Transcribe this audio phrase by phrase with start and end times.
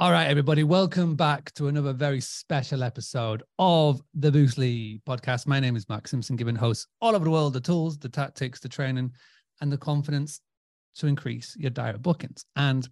[0.00, 5.46] All right, everybody, welcome back to another very special episode of the Boostly podcast.
[5.46, 8.60] My name is Mark Simpson, giving hosts all over the world the tools, the tactics,
[8.60, 9.12] the training,
[9.60, 10.40] and the confidence
[10.94, 12.46] to increase your direct bookings.
[12.56, 12.88] And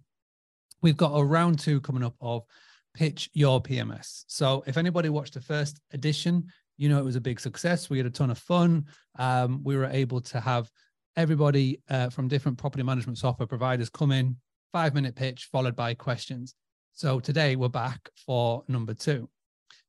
[0.83, 2.43] we've got a round two coming up of
[2.93, 4.25] Pitch Your PMS.
[4.27, 6.45] So if anybody watched the first edition,
[6.77, 7.89] you know it was a big success.
[7.89, 8.85] We had a ton of fun.
[9.17, 10.69] Um, we were able to have
[11.15, 14.37] everybody uh, from different property management software providers come in,
[14.71, 16.53] five minute pitch followed by questions.
[16.93, 19.29] So today we're back for number two.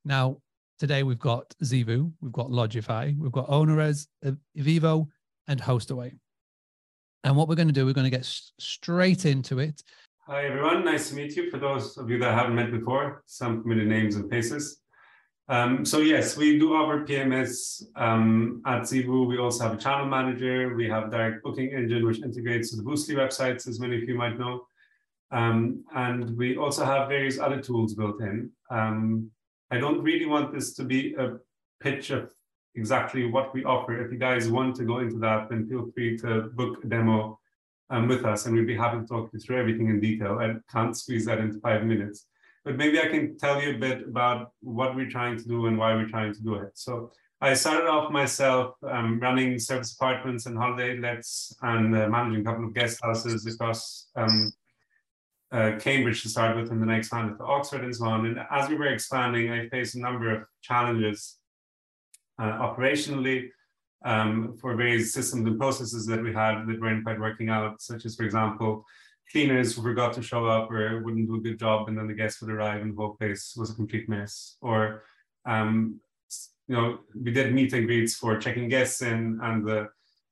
[0.04, 0.38] Now,
[0.78, 4.06] today we've got Zeevou, we've got Lodgify, we've got OwnerRez,
[4.56, 5.06] Eviivo,
[5.48, 6.16] and Hostaway.
[7.24, 9.82] And what we're going to do, we're going to get straight into it.
[10.26, 10.84] Hi, everyone.
[10.84, 11.50] Nice to meet you.
[11.50, 14.80] For those of you that haven't met before, some familiar names and faces.
[15.48, 19.26] Um, so yes, we do offer PMS um, at Zeevou.
[19.26, 20.76] We also have a channel manager.
[20.76, 24.14] We have direct booking engine, which integrates to the Boostly websites, as many of you
[24.14, 24.66] might know.
[25.32, 28.50] Um, and we also have various other tools built in.
[28.70, 29.30] Um,
[29.70, 31.36] I don't really want this to be a
[31.80, 32.32] pitch of
[32.74, 34.04] exactly what we offer.
[34.04, 37.38] If you guys want to go into that, then feel free to book a demo
[37.90, 40.38] um, with us, and we'd be happy to talk you through everything in detail.
[40.38, 42.26] I can't squeeze that into five minutes,
[42.64, 45.78] but maybe I can tell you a bit about what we're trying to do and
[45.78, 46.70] why we're trying to do it.
[46.74, 52.42] So I started off myself um, running service apartments and holiday lets and uh, managing
[52.42, 54.52] a couple of guest houses across um,
[55.52, 58.26] uh, Cambridge to start with, and then I expanded to Oxford and so on.
[58.26, 61.38] And as we were expanding, I faced a number of challenges
[62.38, 63.48] uh, operationally
[64.04, 68.04] um, for various systems and processes that we had that weren't quite working out, such
[68.06, 68.84] as, for example,
[69.30, 72.14] cleaners who forgot to show up or wouldn't do a good job, and then the
[72.14, 74.56] guests would arrive and the whole place was a complete mess.
[74.60, 75.02] Or,
[75.46, 76.00] um,
[76.68, 79.88] you know, we did meet and greets for checking guests in, and the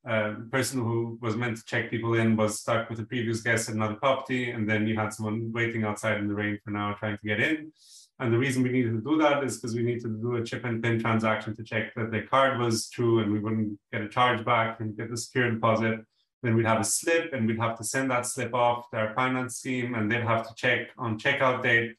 [0.07, 3.69] uh, person who was meant to check people in was stuck with a previous guest
[3.69, 6.77] at another property, and then you had someone waiting outside in the rain for an
[6.77, 7.73] hour trying to get in.
[8.21, 10.45] And the reason we needed to do that is because we needed to do a
[10.45, 14.03] chip and pin transaction to check that the card was true and we wouldn't get
[14.03, 16.01] a charge back and get the secure deposit.
[16.43, 19.15] Then we'd have a slip and we'd have to send that slip off to our
[19.15, 21.95] finance team and they'd have to check on checkout date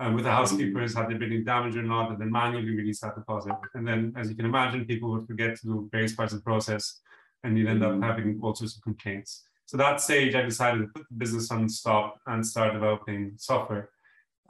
[0.00, 3.00] um, with the housekeepers had there been any damage or not, and then manually release
[3.00, 3.54] that deposit.
[3.74, 6.44] And then, as you can imagine, people would forget to do various parts of the
[6.44, 7.00] process
[7.44, 8.02] and you'd end up mm-hmm.
[8.02, 9.44] having all sorts of complaints.
[9.66, 13.90] So that stage, I decided to put the business on stop and start developing software.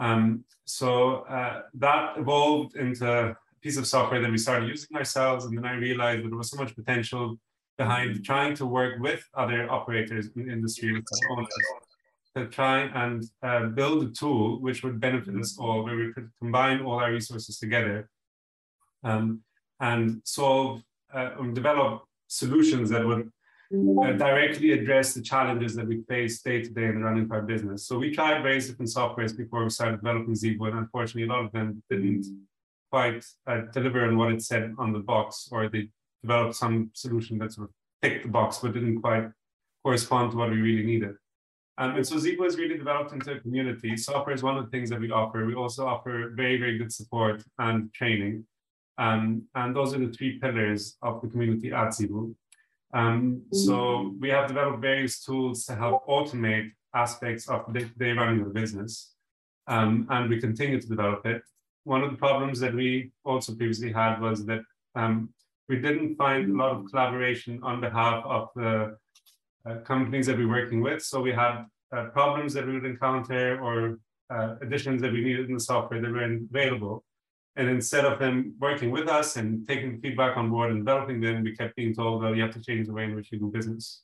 [0.00, 5.44] Um, so uh, that evolved into a piece of software that we started using ourselves,
[5.44, 7.38] and then I realized that there was so much potential
[7.76, 8.22] behind mm-hmm.
[8.22, 11.02] trying to work with other operators in the industry
[12.36, 16.30] to try and uh, build a tool which would benefit us all, where we could
[16.40, 18.08] combine all our resources together
[19.04, 19.40] um,
[19.80, 20.82] and solve
[21.14, 23.30] uh, and develop solutions that would
[23.72, 27.86] uh, directly address the challenges that we face day to day in running our business.
[27.86, 31.44] So we tried various different softwares before we started developing Zeevou, and unfortunately, a lot
[31.44, 32.26] of them didn't
[32.90, 35.88] quite uh, deliver on what it said on the box, or they
[36.22, 39.28] developed some solution that sort of ticked the box but didn't quite
[39.82, 41.14] correspond to what we really needed.
[41.76, 43.96] Um, and so Zeevou is really developed into a community.
[43.96, 45.44] Software is one of the things that we offer.
[45.44, 48.46] We also offer very, very good support and training.
[48.98, 52.34] Um, and those are the three pillars of the community at Zeevou.
[52.92, 54.20] Um, so mm-hmm.
[54.20, 58.60] we have developed various tools to help automate aspects of the day running of the
[58.60, 59.14] business.
[59.66, 61.42] Um, and we continue to develop it.
[61.84, 64.60] One of the problems that we also previously had was that
[64.94, 65.30] um,
[65.68, 68.96] we didn't find a lot of collaboration on behalf of the
[69.66, 71.02] uh, companies that we're working with.
[71.02, 73.98] So we had uh, problems that we would encounter or
[74.30, 77.04] uh, additions that we needed in the software that weren't available.
[77.56, 81.44] And instead of them working with us and taking feedback on board and developing them,
[81.44, 83.46] we kept being told, well, you have to change the way in which you do
[83.46, 84.02] business,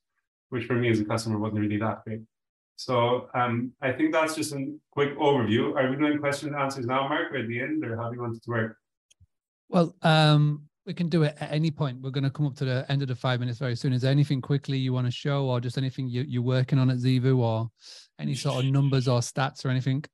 [0.51, 2.21] which for me as a customer wasn't really that great.
[2.77, 5.75] So um, I think that's just a quick overview.
[5.77, 8.15] Are we doing question and answers now, Mark, or at the end, or how do
[8.15, 8.77] you want it to work?
[9.69, 12.01] Well, um, we can do it at any point.
[12.01, 13.93] We're going to come up to the end of the five minutes very soon.
[13.93, 16.89] Is there anything quickly you want to show, or just anything you, you're working on
[16.89, 17.69] at Zeevou, or
[18.19, 20.05] any sort of numbers or stats or anything?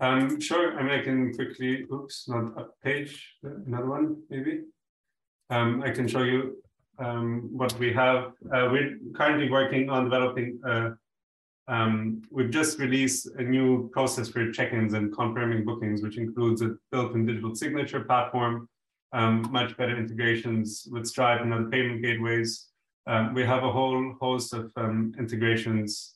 [0.00, 4.62] Um, sure, I mean, I can quickly, oops, not a page, another one, maybe.
[5.50, 6.56] Um, I can show you
[6.98, 8.32] um, what we have.
[8.52, 10.90] Uh, we're currently working on developing, uh,
[11.68, 16.76] um, we've just released a new process for check-ins and confirming bookings, which includes a
[16.90, 18.70] built-in digital signature platform,
[19.12, 22.68] um, much better integrations with Stripe and other payment gateways.
[23.06, 24.72] Um, we have a whole host of
[25.18, 26.14] integrations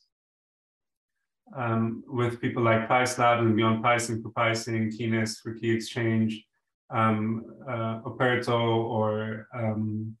[1.53, 6.43] um, with people like PriceLab and Beyond Pricing for pricing, Keynest for key exchange,
[6.89, 10.15] um, uh, or um,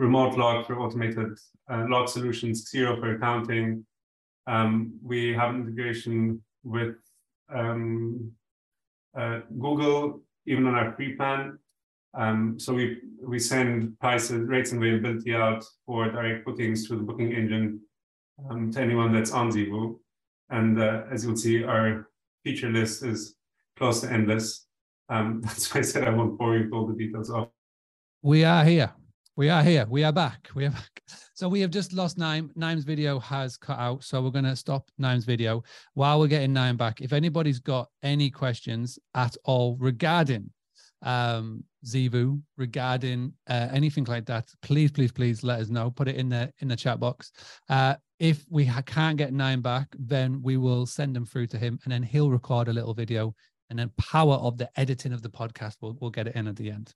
[0.00, 1.38] RemoteLock for automated
[1.70, 3.84] uh, lock solutions, Xero for accounting.
[4.46, 6.96] Um, we have integration with
[7.52, 8.32] um,
[9.18, 11.58] uh, Google, even on our free plan.
[12.14, 17.02] Um, so we we send prices, rates, and availability out for direct bookings through the
[17.02, 17.80] booking engine
[18.72, 19.98] to anyone that's on Zeevou.
[20.50, 22.08] And uh, as you'll see, our
[22.44, 23.34] feature list is
[23.76, 24.66] close to endless.
[25.08, 27.48] Um, that's why I said I won't bore you with all the details of.
[28.22, 28.92] We are here.
[29.36, 29.86] We are here.
[29.88, 30.48] We are back.
[30.54, 31.02] We are back.
[31.34, 32.50] So we have just lost Naim.
[32.56, 34.02] Naim's video has cut out.
[34.02, 35.62] So we're going to stop Naim's video
[35.94, 37.00] while we're getting Naim back.
[37.00, 40.50] If anybody's got any questions at all regarding
[41.02, 45.92] um, Zeevou, regarding uh, anything like that, please, please, please let us know.
[45.92, 47.30] Put it in the in the chat box.
[47.68, 51.58] Uh, if we ha- can't get Naim back, then we will send them through to
[51.58, 53.34] him, and then he'll record a little video
[53.70, 56.56] and then power of the editing of the podcast we'll, we'll get it in at
[56.56, 56.94] the end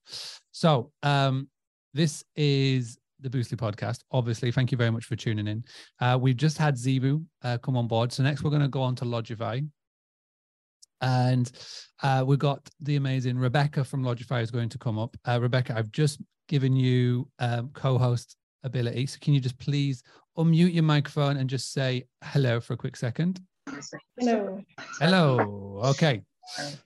[0.51, 1.47] so um
[1.93, 3.99] this is the Boostly podcast.
[4.11, 5.63] Obviously, thank you very much for tuning in.
[5.99, 8.11] Uh, we've just had Zeevou uh, come on board.
[8.11, 9.67] So next we're going to go on to Lodgify.
[11.01, 11.51] And
[12.01, 15.15] uh, we've got the amazing Rebecca from Lodgify is going to come up.
[15.25, 19.07] Uh, Rebecca, I've just given you um, co-host ability.
[19.07, 20.03] So can you just please
[20.37, 23.41] unmute your microphone and just say hello for a quick second?
[24.19, 24.61] Hello.
[24.99, 25.81] Hello.
[25.85, 26.21] Okay.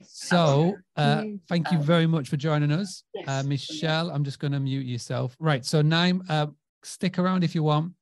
[0.03, 3.03] So, uh, thank you very much for joining us.
[3.25, 5.35] Uh, Michelle, I'm just going to mute yourself.
[5.39, 5.65] Right.
[5.65, 6.47] So, Naim, uh,
[6.83, 7.93] stick around if you want.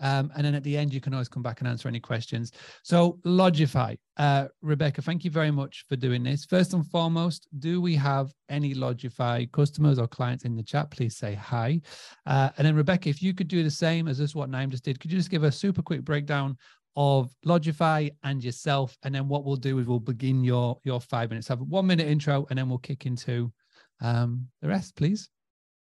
[0.00, 2.52] Um, and then at the end, you can always come back and answer any questions.
[2.82, 6.44] So, Lodgify, uh, Rebecca, thank you very much for doing this.
[6.44, 10.90] First and foremost, do we have any Lodgify customers or clients in the chat?
[10.90, 11.80] Please say hi.
[12.26, 14.84] Uh, and then, Rebecca, if you could do the same as this, what Naim just
[14.84, 16.56] did, could you just give a super quick breakdown
[16.96, 18.96] of Lodgify and yourself.
[19.02, 21.48] And then what we'll do is we'll begin your your five minutes.
[21.48, 23.52] Have a one minute intro and then we'll kick into
[24.00, 25.28] um, the rest, please.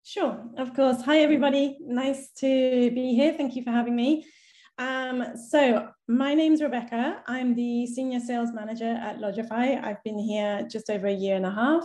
[0.04, 1.00] Sure, of course.
[1.02, 1.78] Hi, everybody.
[1.81, 3.34] Nice to be here.
[3.37, 4.26] Thank you for having me.
[4.76, 7.22] Um, so my name's Rebecca.
[7.28, 9.82] I'm the Senior Sales Manager at Lodgify.
[9.82, 11.84] I've been here just over a year and a half.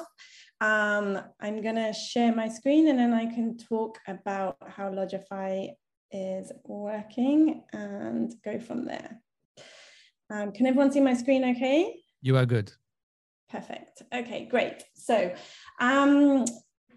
[0.61, 5.69] Um, I'm going to share my screen and then I can talk about how Lodgify
[6.11, 9.21] is working and go from there.
[10.31, 11.93] Um, can everyone see my screen okay?
[12.23, 12.71] You are good.
[13.51, 14.01] Perfect.
[14.11, 14.83] Okay, great.
[14.95, 15.33] So,
[15.79, 16.45] um,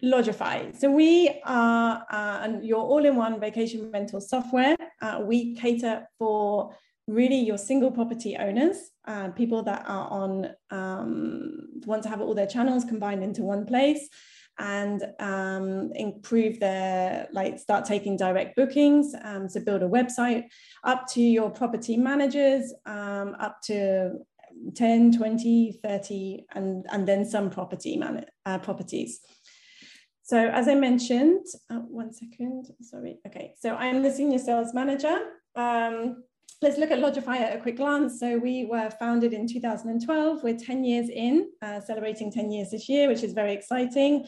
[0.03, 0.77] Lodgify.
[0.77, 4.77] So we are uh, your all-in-one vacation rental software.
[5.03, 6.75] Uh, we cater for
[7.07, 8.77] really your single property owners,
[9.07, 13.67] uh, people that are on um, want to have all their channels combined into one
[13.67, 14.09] place
[14.59, 20.45] and um, improve their like start taking direct bookings um, to build a website
[20.85, 24.13] up to your property managers um, up to
[24.75, 29.21] 10 20 30 and and then some property man uh, properties
[30.31, 35.17] so as i mentioned uh, one second sorry okay so i'm the senior sales manager
[35.57, 36.23] um,
[36.63, 38.21] let's look at Lodgify at a quick glance.
[38.21, 40.43] So we were founded in 2012.
[40.43, 44.27] We're 10 years in, uh, celebrating 10 years this year, which is very exciting.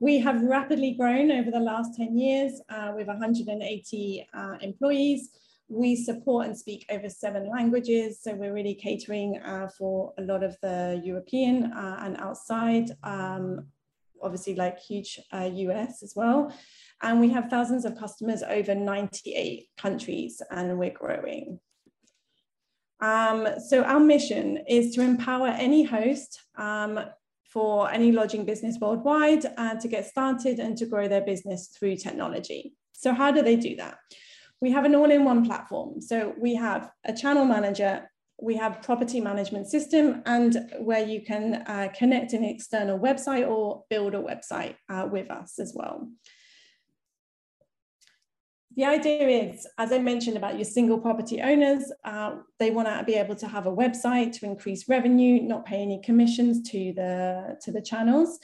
[0.00, 5.30] We have rapidly grown over the last 10 years uh, with 180 uh, employees.
[5.68, 8.20] We support and speak over seven languages.
[8.22, 13.66] So we're really catering uh, for a lot of the European uh, and outside, um,
[14.24, 16.52] obviously like huge US uh, as well.
[17.02, 21.60] And we have thousands of customers over 98 countries and we're growing.
[23.00, 27.00] Um, so our mission is to empower any host um,
[27.44, 31.96] for any lodging business worldwide uh, to get started and to grow their business through
[31.96, 32.74] technology.
[32.92, 33.98] So how do they do that?
[34.60, 36.00] We have an all-in-one platform.
[36.00, 38.10] So we have a channel manager,
[38.40, 43.84] we have property management system and where you can uh, connect an external website or
[43.88, 46.08] build a website uh, with us as well
[48.76, 53.04] the idea is, as I mentioned about your single property owners, uh, they want to
[53.04, 57.56] be able to have a website to increase revenue, not pay any commissions to the,
[57.62, 58.40] to the channels.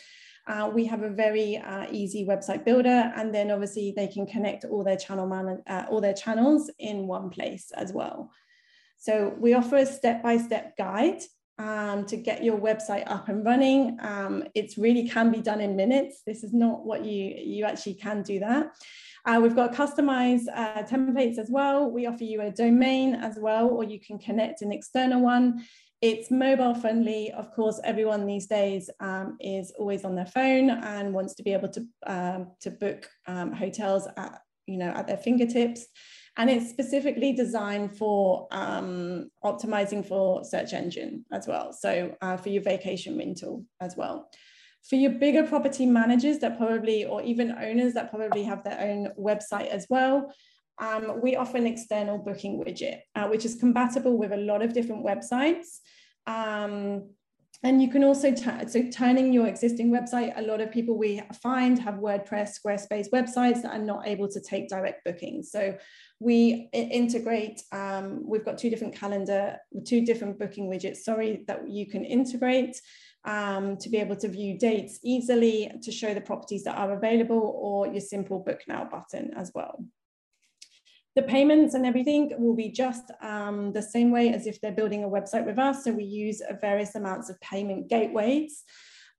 [0.47, 4.65] Uh, we have a very uh, easy website builder, and then obviously they can connect
[4.65, 8.31] all their channel man uh, all their channels in one place as well.
[9.01, 11.23] So we offer a step-by-step guide
[11.59, 13.99] um, to get your website up and running.
[14.01, 16.23] Um, it really can be done in minutes.
[16.27, 18.73] This is not what you you actually can do that.
[19.27, 21.91] Uh, we've got customized uh, templates as well.
[21.91, 25.65] We offer you a domain as well, or you can connect an external one.
[26.03, 27.31] It's mobile friendly.
[27.33, 31.53] Of course, everyone these days um, is always on their phone and wants to be
[31.53, 35.87] able to, um, to book um, hotels at, you know, at their fingertips.
[36.37, 41.73] And it's specifically designed for um, optimizing for search engine as well.
[41.73, 44.31] So uh, for your vacation rental as well.
[44.89, 49.09] For your bigger property managers that probably, or even owners that probably have their own
[49.19, 50.33] website as well,
[50.81, 54.73] um, we offer an external booking widget, uh, which is compatible with a lot of
[54.73, 55.81] different websites.
[56.27, 57.11] Um,
[57.63, 61.79] and you can also, so turning your existing website, a lot of people we find
[61.79, 65.51] have WordPress, Squarespace websites that are not able to take direct bookings.
[65.51, 65.77] So
[66.21, 71.87] we integrate, um, we've got two different calendar, two different booking widgets, sorry, that you
[71.87, 72.81] can integrate
[73.25, 77.55] um, to be able to view dates easily, to show the properties that are available
[77.57, 79.83] or your simple book now button as well.
[81.17, 85.05] The payments and everything will be just um, the same way as if they're building
[85.05, 85.85] a website with us.
[85.85, 88.63] So we use various amounts of payment gateways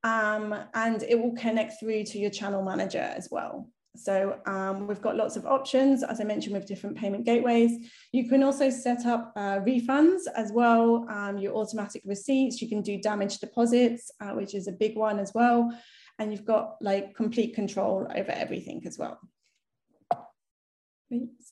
[0.03, 3.70] um, and it will connect through to your channel manager as well.
[3.95, 7.89] So um, we've got lots of options, as I mentioned, with different payment gateways.
[8.13, 12.62] You can also set up uh, refunds as well, um, your automatic receipts.
[12.62, 15.77] You can do damage deposits, uh, which is a big one as well.
[16.19, 19.19] And you've got like complete control over everything as well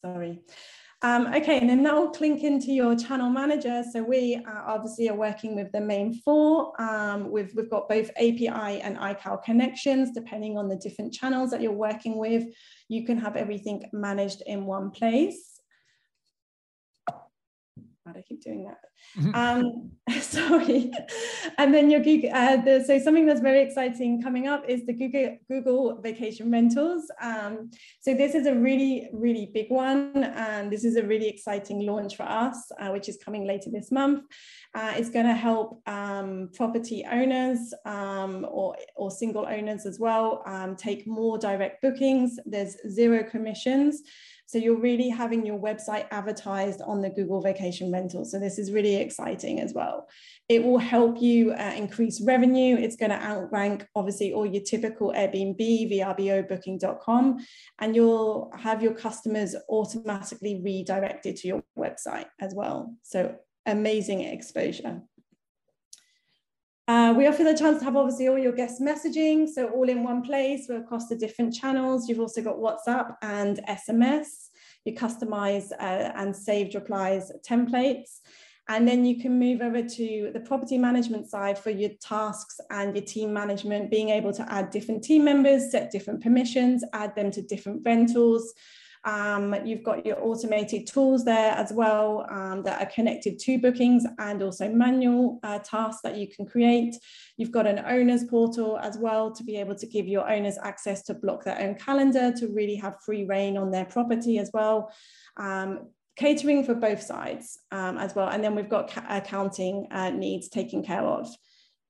[0.02, 0.42] sorry.
[1.02, 3.84] Um, okay, and then that will link into your channel manager.
[3.94, 6.74] So we uh, obviously are working with the main four.
[6.82, 11.62] Um, we've, we've got both API and iCal connections, depending on the different channels that
[11.62, 12.44] you're working with.
[12.90, 15.59] You can have everything managed in one place.
[18.18, 18.80] I keep doing that.
[19.18, 19.36] Mm-hmm.
[19.36, 20.92] Um, sorry.
[21.58, 24.94] and then your Google, uh, the, so something that's very exciting coming up is the
[24.94, 27.10] Google, Google Vacation Rentals.
[27.22, 30.24] Um, so this is a really, really big one.
[30.24, 33.92] And this is a really exciting launch for us, uh, which is coming later this
[33.92, 34.24] month.
[34.76, 40.44] Uh, it's going to help um, property owners um, or, or single owners as well
[40.46, 42.38] um, take more direct bookings.
[42.46, 44.02] There's zero commissions.
[44.50, 48.26] So you're really having your website advertised on the Google Vacation Rental.
[48.26, 50.08] So this is really exciting as well.
[50.48, 52.76] It will help you uh, increase revenue.
[52.76, 57.46] It's going to outrank obviously all your typical Airbnb, VRBO, Booking.com,
[57.78, 62.96] and you'll have your customers automatically redirected to your website as well.
[63.04, 63.36] So
[63.68, 65.04] amazing exposure.
[66.90, 70.04] Uh, we offer the chance to have obviously all your guest messaging, so all in
[70.04, 72.10] one place, we're across the different channels.
[72.10, 74.50] You've also got WhatsApp and SMS.
[74.86, 78.22] You customize uh, and saved replies templates.
[78.70, 82.96] And then you can move over to the property management side for your tasks and
[82.96, 87.30] your team management, being able to add different team members, set different permissions, add them
[87.30, 88.52] to different rentals,
[89.06, 94.06] um, you've got your automated tools there as well um, that are connected to bookings
[94.18, 96.96] and also manual uh, tasks that you can create.
[97.38, 101.04] You've got an owner's portal as well to be able to give your owners access
[101.04, 104.92] to block their own calendar to really have free reign on their property as well.
[105.38, 105.88] Um,
[106.18, 108.28] catering for both sides um, as well.
[108.28, 111.34] And then we've got accounting uh, needs taken care of.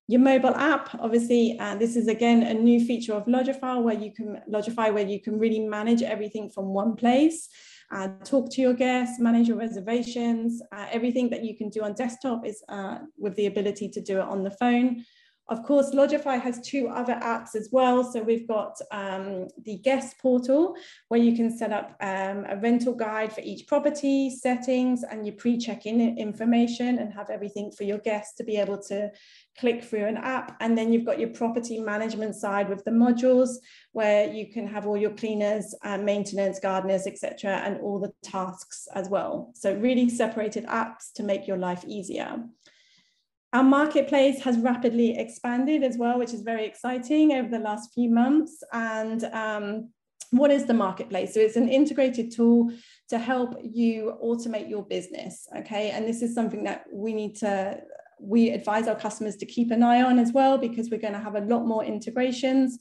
[0.10, 4.12] Your mobile app, obviously, uh, this is again a new feature of Lodgify where you
[4.12, 7.48] can Lodgify where you can really manage everything from one place.
[7.92, 10.64] Uh, talk to your guests, manage your reservations.
[10.72, 14.18] Uh, everything that you can do on desktop is uh, with the ability to do
[14.18, 15.06] it on the phone.
[15.50, 18.04] Of course, Lodgify has two other apps as well.
[18.04, 20.76] So we've got um, the guest portal
[21.08, 25.36] where you can set up um, a rental guide for each property, settings, and your
[25.36, 29.10] pre-check-in information and have everything for your guests to be able to
[29.58, 30.56] click through an app.
[30.60, 33.50] And then you've got your property management side with the modules
[33.92, 38.88] where you can have all your cleaners, uh, maintenance, gardeners, etc., and all the tasks
[38.94, 39.52] as well.
[39.56, 42.44] So really separated apps to make your life easier.
[43.52, 48.10] Our marketplace has rapidly expanded as well, which is very exciting over the last few
[48.10, 48.62] months.
[48.72, 49.90] And um,
[50.30, 51.34] what is the marketplace?
[51.34, 52.72] So it's an integrated tool
[53.10, 55.48] to help you automate your business.
[55.58, 55.90] Okay.
[55.90, 57.82] And this is something that we need to,
[58.20, 61.20] we advise our customers to keep an eye on as well, because we're going to
[61.20, 62.78] have a lot more integrations.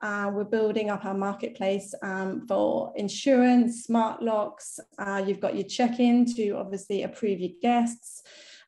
[0.00, 4.78] Uh, we're building up our marketplace um, for insurance, smart locks.
[4.98, 8.22] Uh, you've got your check in to obviously approve your guests.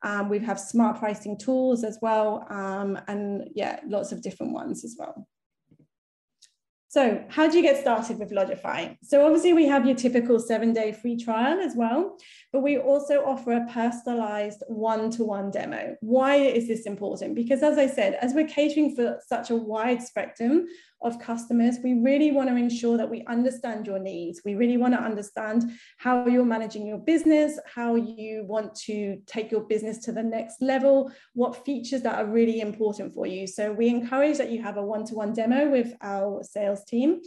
[0.05, 4.85] Um, we have smart pricing tools as well, um, and yeah, lots of different ones
[4.85, 5.27] as well.
[6.95, 8.97] So how do you get started with Lodgify?
[9.03, 12.17] So obviously we have your typical seven day free trial as well,
[12.53, 15.97] but we also offer a personalized one-to-one demo.
[16.03, 17.35] Why is this important?
[17.35, 20.67] Because as I said, as we're catering for such a wide spectrum
[21.05, 24.41] of customers, we really want to ensure that we understand your needs.
[24.45, 29.51] We really want to understand how you're managing your business, how you want to take
[29.51, 33.47] your business to the next level, what features that are really important for you.
[33.47, 37.21] So we encourage that you have a one-to-one demo with our sales team.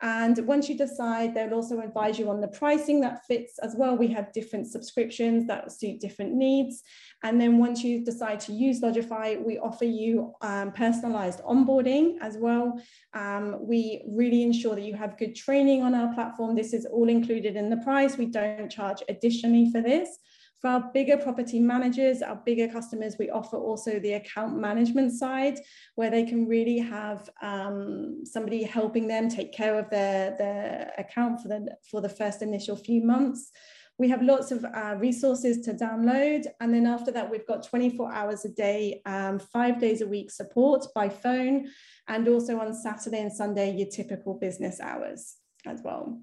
[0.00, 3.96] And once you decide, they'll also advise you on the pricing that fits as well.
[3.96, 6.82] We have different subscriptions that suit different needs.
[7.24, 12.36] And then once you decide to use Lodgify, we offer you um, personalized onboarding as
[12.36, 12.80] well.
[13.12, 16.54] Um, we really ensure that you have good training on our platform.
[16.54, 18.16] This is all included in the price.
[18.16, 20.18] We don't charge additionally for this
[20.60, 25.60] For our bigger property managers, our bigger customers, we offer also the account management side
[25.94, 31.40] where they can really have um, somebody helping them take care of their, their account
[31.40, 33.52] for the, for the first initial few months.
[33.98, 36.46] We have lots of uh, resources to download.
[36.60, 40.30] And then after that, we've got 24 hours a day, um, five days a week
[40.30, 41.68] support by phone,
[42.08, 45.36] and also on Saturday and Sunday, your typical business hours
[45.66, 46.20] as well.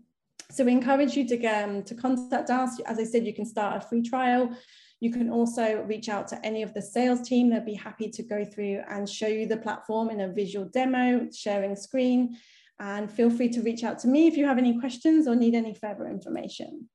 [0.51, 2.79] So we encourage you to, um, to contact us.
[2.85, 4.55] As I said, you can start a free trial.
[5.01, 7.49] You can also reach out to any of the sales team.
[7.49, 11.27] They'll be happy to go through and show you the platform in a visual demo,
[11.33, 12.37] sharing screen.
[12.79, 15.55] And feel free to reach out to me if you have any questions or need
[15.55, 16.89] any further information.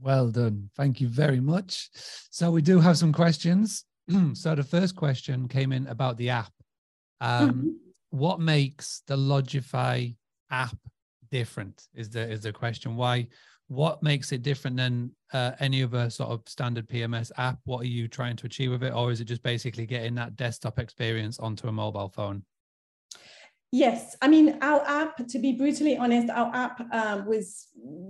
[0.00, 0.70] Well done.
[0.76, 1.88] Thank you very much.
[2.30, 3.84] So we do have some questions.
[4.34, 6.52] so the first question came in about the app.
[7.20, 7.68] Um, mm-hmm.
[8.10, 10.14] What makes the Lodgify
[10.50, 10.76] app
[11.30, 12.96] different is the is the question.
[12.96, 13.28] Why
[13.68, 17.58] what makes it different than uh, any other sort of standard pms app?
[17.64, 18.94] What are you trying to achieve with it?
[18.94, 22.44] Or is it just basically getting that desktop experience onto a mobile phone
[23.72, 25.26] Yes, I mean our app.
[25.26, 27.66] To be brutally honest, our app um, was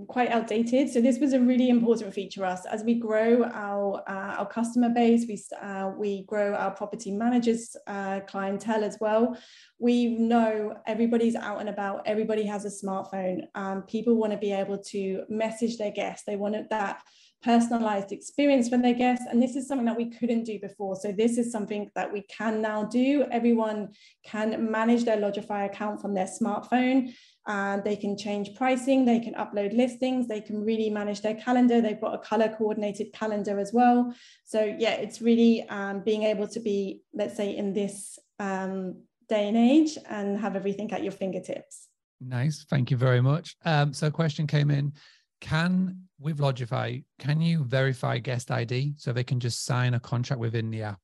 [0.06, 0.90] quite outdated.
[0.90, 4.46] So this was a really important feature for us as we grow our uh, our
[4.46, 5.24] customer base.
[5.26, 9.36] We uh, we grow our property managers uh, clientele as well.
[9.78, 12.02] We know everybody's out and about.
[12.06, 13.40] Everybody has a smartphone.
[13.54, 16.24] Um, people want to be able to message their guests.
[16.26, 17.02] They want that
[17.46, 19.24] personalized experience for their guests.
[19.30, 20.96] And this is something that we couldn't do before.
[20.96, 23.24] So this is something that we can now do.
[23.30, 23.90] Everyone
[24.24, 27.14] can manage their Lodgify account from their smartphone
[27.46, 31.80] and they can change pricing, they can upload listings, they can really manage their calendar.
[31.80, 34.12] They've got a color coordinated calendar as well.
[34.44, 39.46] So yeah, it's really um, being able to be, let's say in this um, day
[39.46, 41.86] and age and have everything at your fingertips.
[42.20, 42.66] Nice.
[42.68, 43.54] Thank you very much.
[43.64, 44.92] Um, so a question came in
[45.40, 50.40] can with Lodgify, can you verify guest ID so they can just sign a contract
[50.40, 51.00] within the app?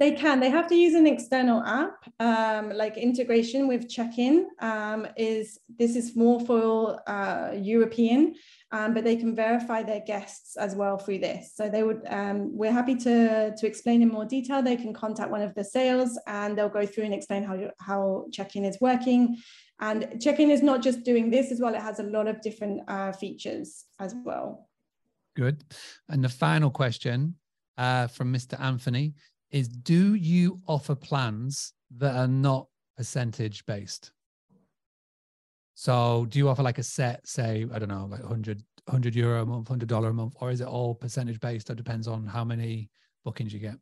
[0.00, 0.40] They can.
[0.40, 4.48] They have to use an external app, um, like integration with check-in.
[4.60, 8.34] Um, is this is more for uh, European,
[8.72, 11.52] um, but they can verify their guests as well through this.
[11.54, 12.02] So they would.
[12.08, 14.62] Um, we're happy to to explain in more detail.
[14.62, 18.26] They can contact one of the sales, and they'll go through and explain how how
[18.32, 19.36] check-in is working.
[19.80, 22.82] And check-in is not just doing this as well, it has a lot of different
[22.88, 24.68] uh, features as well.
[25.36, 25.64] Good.
[26.08, 27.34] And the final question
[27.76, 28.60] uh, from Mr.
[28.60, 29.14] Anthony
[29.50, 34.12] is Do you offer plans that are not percentage based?
[35.74, 39.42] So do you offer like a set, say, I don't know, like 100, 100 euro
[39.42, 42.44] a month, $100 a month, or is it all percentage based That depends on how
[42.44, 42.90] many
[43.24, 43.74] bookings you get?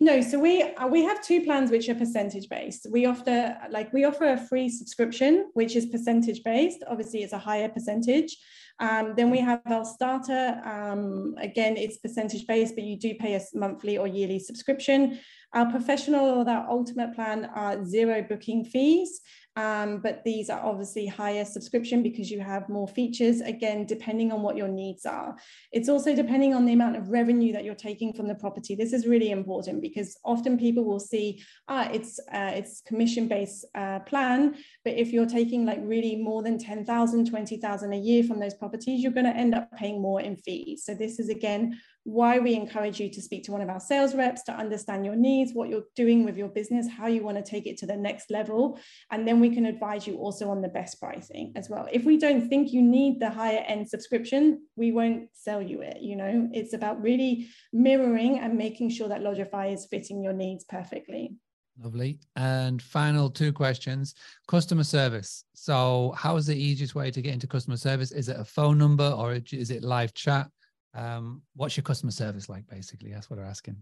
[0.00, 2.86] No, so we uh, we have two plans which are percentage based.
[2.90, 6.82] We offer like we offer a free subscription which is percentage based.
[6.88, 8.36] Obviously, it's a higher percentage.
[8.80, 10.60] Um, then we have our starter.
[10.64, 15.20] Um, again, it's percentage based, but you do pay a monthly or yearly subscription.
[15.52, 19.20] Our professional or our ultimate plan are zero booking fees.
[19.56, 24.40] Um, but these are obviously higher subscription because you have more features, again, depending on
[24.40, 25.36] what your needs are.
[25.72, 28.74] It's also depending on the amount of revenue that you're taking from the property.
[28.74, 34.00] This is really important because often people will see, ah, it's, uh, it's commission-based uh,
[34.00, 38.54] plan, but if you're taking like really more than 10,000, 20,000 a year from those
[38.54, 40.84] properties, you're gonna end up paying more in fees.
[40.86, 44.14] So this is again, why we encourage you to speak to one of our sales
[44.14, 47.48] reps to understand your needs, what you're doing with your business, how you want to
[47.48, 48.78] take it to the next level.
[49.10, 51.88] And then we can advise you also on the best pricing as well.
[51.92, 55.98] If we don't think you need the higher end subscription, we won't sell you it.
[56.00, 60.64] You know, it's about really mirroring and making sure that Lodgify is fitting your needs
[60.64, 61.36] perfectly.
[61.80, 62.18] Lovely.
[62.36, 64.14] And final two questions
[64.46, 65.44] customer service.
[65.54, 68.12] So, how is the easiest way to get into customer service?
[68.12, 70.48] Is it a phone number or is it live chat?
[70.94, 72.66] Um, what's your customer service like?
[72.68, 73.76] Basically, that's what they're asking.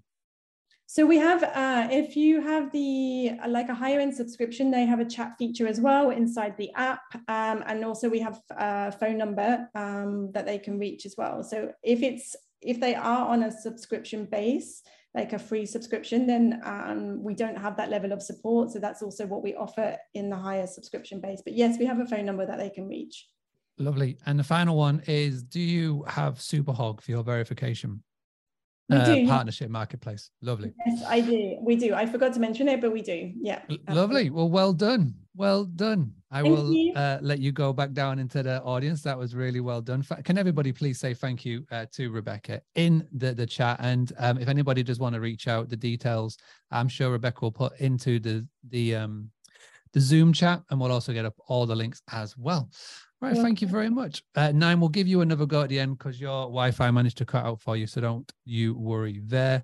[0.87, 4.99] So we have, uh, if you have the like a higher end subscription, they have
[4.99, 9.17] a chat feature as well inside the app, um, and also we have a phone
[9.17, 11.45] number um, that they can reach as well.
[11.45, 14.83] So if it's if they are on a subscription base,
[15.15, 18.71] like a free subscription, then um, we don't have that level of support.
[18.71, 21.41] So that's also what we offer in the higher subscription base.
[21.45, 23.27] But yes, we have a phone number that they can reach.
[23.81, 24.19] Lovely.
[24.27, 28.03] And the final one is Do you have Superhog for your verification?
[28.93, 29.25] Uh.
[29.27, 30.31] Partnership marketplace.
[30.43, 30.73] Lovely.
[30.85, 31.59] Yes, I do.
[31.63, 31.95] We do.
[31.95, 33.33] I forgot to mention it, but we do.
[33.41, 33.63] Yeah.
[33.89, 34.31] Lovely.
[34.31, 35.15] Well, well done.
[35.37, 36.13] Well done.
[36.33, 39.03] I thank will uh, let you go back down into the audience.
[39.03, 40.05] That was really well done.
[40.25, 43.79] Can everybody please say thank you uh, to Rebecca in the, the chat?
[43.81, 46.37] And um, if anybody does want to reach out, the details,
[46.73, 49.31] I'm sure Rebecca will put into the the um,
[49.93, 52.69] the Zoom chat, and we'll also get up all the links as well.
[53.21, 54.23] Right, thank you very much.
[54.35, 57.27] Uh, Naim, we'll give you another go at the end because your Wi-Fi managed to
[57.27, 59.63] cut out for you, so don't you worry there.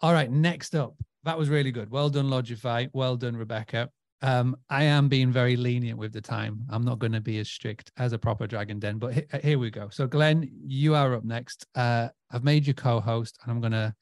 [0.00, 1.90] All right, next up, that was really good.
[1.90, 2.88] Well done, Lodgify.
[2.92, 3.90] Well done, Rebecca.
[4.22, 6.60] Um, I am being very lenient with the time.
[6.70, 9.58] I'm not going to be as strict as a proper Dragon Den, but he- here
[9.58, 9.88] we go.
[9.90, 11.66] So, Glenn, you are up next.
[11.74, 13.92] Uh, I've made you co-host, and I'm going to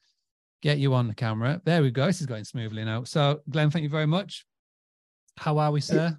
[0.61, 1.61] get you on the camera.
[1.65, 2.05] There we go.
[2.05, 3.03] This is going smoothly now.
[3.05, 4.45] So, Glenn, thank you very much.
[5.37, 6.17] How are we, sir?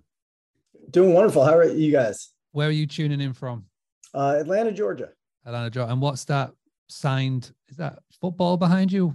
[0.90, 1.44] Doing wonderful.
[1.44, 2.33] How are you guys?
[2.54, 3.64] Where are you tuning in from?
[4.14, 5.08] Uh, Atlanta, Georgia.
[5.44, 5.90] Atlanta, Georgia.
[5.90, 6.52] And what's that
[6.88, 7.50] signed?
[7.68, 9.12] Is that football behind you?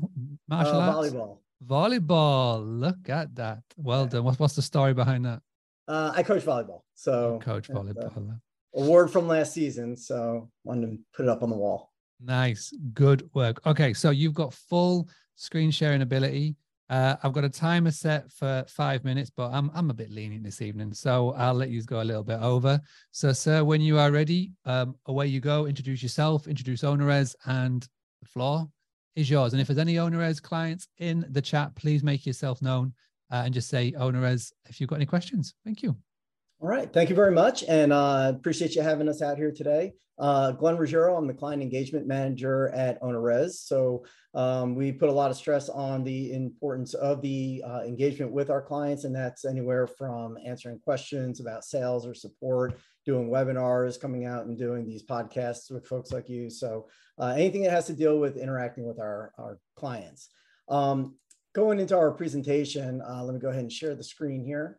[0.49, 1.13] Martial uh, arts?
[1.13, 1.38] Volleyball.
[1.65, 2.80] Volleyball.
[2.82, 3.60] Look at that.
[3.78, 4.25] Well done.
[4.25, 5.41] What's what's the story behind that?
[5.88, 6.82] Uh, I coach volleyball.
[6.95, 8.41] So You coach uh, volleyball.
[8.75, 9.95] award from last season.
[9.95, 11.93] So wanted to put it up on the wall.
[12.19, 12.73] Nice.
[12.93, 13.65] Good work.
[13.65, 16.58] Okay, so you've got full screen sharing ability.
[16.89, 20.43] Uh, I've got a timer set for five minutes, but I'm I'm a bit lenient
[20.43, 22.80] this evening, so I'll let you go a little bit over.
[23.12, 25.67] So, sir, when you are ready, um, away you go.
[25.67, 27.88] Introduce yourself, introduce OwnerRez, and
[28.21, 28.67] the floor
[29.15, 29.54] is yours.
[29.54, 32.93] And if there's any OwnerRez clients in the chat, please make yourself known
[33.32, 35.54] uh, and just say OwnerRez if you've got any questions.
[35.63, 35.95] Thank you.
[36.62, 36.91] All right.
[36.91, 37.63] Thank you very much.
[37.69, 39.93] And uh, appreciate you having us out here today.
[40.17, 43.52] Uh, Glenn Ruggiero, I'm the client engagement manager at OwnerRez.
[43.52, 48.34] So um, we put a lot of stress on the importance of the uh, engagement
[48.34, 53.98] with our clients, and that's anywhere from answering questions about sales or support, doing webinars,
[53.98, 56.50] coming out and doing these podcasts with folks like you.
[56.50, 60.28] So uh, anything that has to deal with interacting with our, our clients.
[60.67, 61.15] Um,
[61.56, 64.78] going into our presentation, uh, let me go ahead and share the screen here.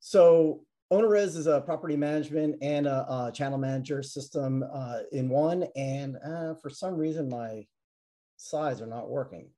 [0.00, 5.64] So OwnerRez is a property management and a, a channel manager system uh, in one.
[5.74, 7.66] And uh, for some reason, my
[8.36, 9.48] slides are not working.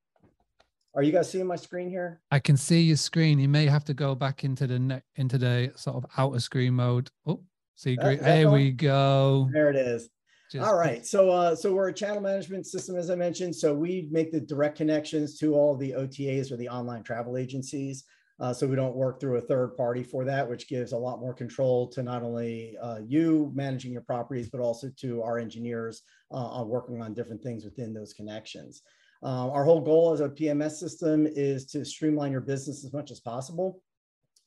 [0.94, 2.20] Are you guys seeing my screen here?
[2.30, 3.40] I can see your screen.
[3.40, 6.74] You may have to go back into the ne- into the sort of outer screen
[6.74, 7.10] mode.
[7.26, 7.42] Oh,
[7.74, 8.20] see, great.
[8.20, 9.48] There we go.
[9.52, 10.08] There it is.
[10.52, 11.04] Just- All right.
[11.04, 13.56] So, uh, so we're a channel management system, as I mentioned.
[13.56, 18.04] So we make the direct connections to all the OTAs or the online travel agencies.
[18.40, 21.20] Uh, so we don't work through a third party for that, which gives a lot
[21.20, 26.02] more control to not only uh, you managing your properties, but also to our engineers
[26.32, 28.82] uh, on working on different things within those connections.
[29.22, 33.10] Um, our whole goal as a PMS system is to streamline your business as much
[33.10, 33.80] as possible.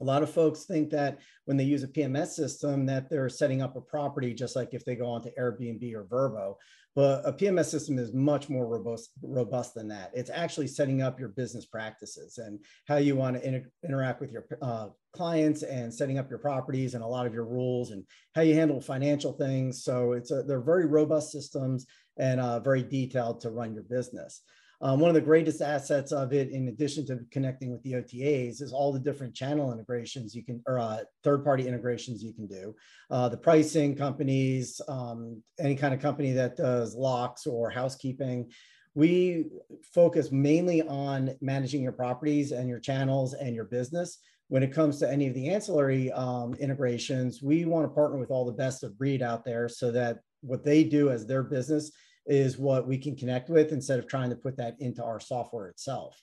[0.02, 3.64] A lot of folks think that when they use a PMS system that they're setting
[3.64, 6.56] up a property just like if they go onto Airbnb or Vrbo.
[6.98, 10.10] But a PMS system is much more robust, robust than that.
[10.16, 12.58] It's actually setting up your business practices and
[12.88, 16.96] how you want to inter- interact with your uh, clients and setting up your properties
[16.96, 19.84] and a lot of your rules and how you handle financial things.
[19.84, 21.86] So it's a, they're very robust systems
[22.18, 24.42] and uh, very detailed to run your business.
[24.80, 28.62] Um, one of the greatest assets of it, in addition to connecting with the OTAs,
[28.62, 32.76] is all the different channel integrations you can, or uh, third-party integrations you can do.
[33.10, 38.52] Uh, the pricing companies, um, any kind of company that does locks or housekeeping.
[38.94, 39.46] We
[39.94, 44.20] focus mainly on managing your properties and your channels and your business.
[44.50, 48.32] When it comes to any of the ancillary um, integrations, we want to partner with
[48.32, 51.92] all the best of breed out there so that what they do as their business
[52.28, 55.68] is what we can connect with instead of trying to put that into our software
[55.68, 56.22] itself.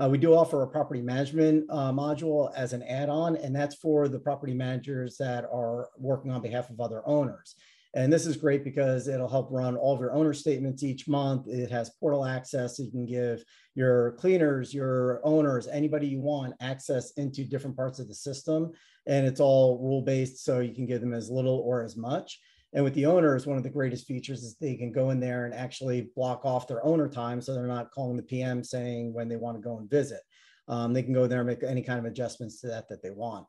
[0.00, 4.08] Uh, we do offer a property management uh, module as an add-on, and that's for
[4.08, 7.56] the property managers that are working on behalf of other owners.
[7.92, 11.48] And this is great because it'll help run all of your owner statements each month.
[11.48, 12.76] It has portal access.
[12.76, 13.42] So you can give
[13.74, 18.70] your cleaners, your owners, anybody you want access into different parts of the system.
[19.06, 22.38] And it's all rule-based, so you can give them as little or as much.
[22.72, 25.44] And with the owners, one of the greatest features is they can go in there
[25.44, 29.28] and actually block off their owner time so they're not calling the PM saying when
[29.28, 30.20] they want to go and visit.
[30.68, 33.10] Um, they can go there and make any kind of adjustments to that that they
[33.10, 33.46] want.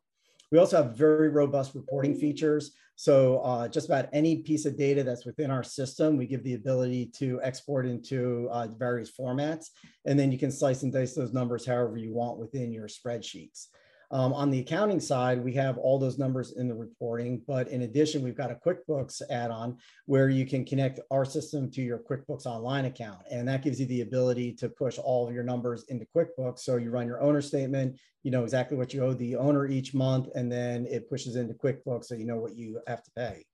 [0.52, 2.72] We also have very robust reporting features.
[2.96, 6.56] So uh, just about any piece of data that's within our system, we give the
[6.56, 9.68] ability to export into uh, various formats.
[10.06, 13.68] And then you can slice and dice those numbers however you want within your spreadsheets.
[14.12, 17.84] Um, on the accounting side, we have all those numbers in the reporting, but in
[17.84, 22.46] addition, we've got a QuickBooks add-on where you can connect our system to your QuickBooks
[22.46, 23.22] Online account.
[23.32, 26.60] And that gives you the ability to push all of your numbers into QuickBooks.
[26.60, 29.94] So you run your owner statement, you know exactly what you owe the owner each
[29.94, 33.46] month, and then it pushes into QuickBooks so you know what you have to pay.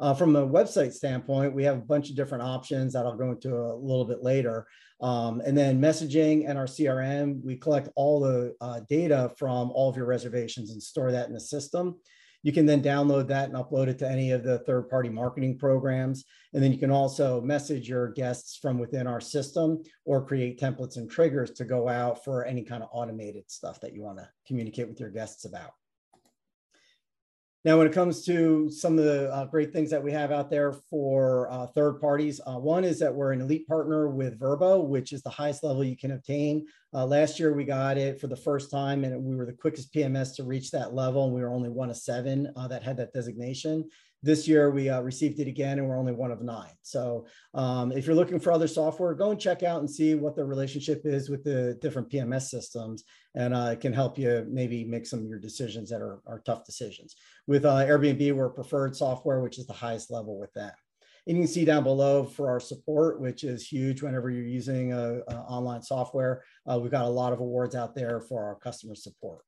[0.00, 3.30] Uh, from a website standpoint, we have a bunch of different options that I'll go
[3.30, 4.66] into a little bit later.
[5.02, 9.90] Um, and then messaging and our CRM, we collect all the uh, data from all
[9.90, 11.96] of your reservations and store that in the system.
[12.44, 15.58] You can then download that and upload it to any of the third party marketing
[15.58, 16.24] programs.
[16.54, 20.96] And then you can also message your guests from within our system or create templates
[20.96, 24.28] and triggers to go out for any kind of automated stuff that you want to
[24.46, 25.72] communicate with your guests about.
[27.64, 30.50] Now, when it comes to some of the uh, great things that we have out
[30.50, 34.84] there for uh, third parties, uh, one is that we're an elite partner with Vrbo,
[34.84, 36.66] which is the highest level you can obtain.
[36.92, 39.94] Uh, last year, we got it for the first time, and we were the quickest
[39.94, 42.96] PMS to reach that level, and we were only one of seven uh, that had
[42.96, 43.88] that designation.
[44.24, 46.70] This year, we uh, received it again, and we're only one of nine.
[46.82, 50.36] So, um, if you're looking for other software, go and check out and see what
[50.36, 53.02] the relationship is with the different PMS systems,
[53.34, 56.40] and uh, it can help you maybe make some of your decisions that are, are
[56.46, 57.16] tough decisions.
[57.48, 60.72] With uh, Airbnb, we're preferred software, which is the highest level with them.
[61.26, 64.92] And you can see down below for our support, which is huge whenever you're using
[64.92, 66.42] a, a online software.
[66.68, 69.44] Uh, we've got a lot of awards out there for our customer support.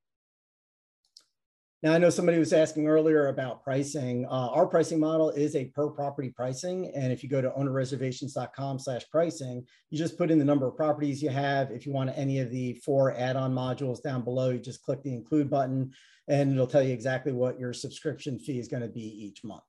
[1.85, 4.25] Now, I know somebody was asking earlier about pricing.
[4.25, 6.91] Uh, our pricing model is a per property pricing.
[6.95, 10.79] And if you go to ownerreservations.com slash pricing, you just put in the number of
[10.79, 11.71] properties you have.
[11.71, 15.13] If you want any of the four add-on modules down below, you just click the
[15.13, 15.93] include button
[16.27, 19.63] and it'll tell you exactly what your subscription fee is gonna be each month.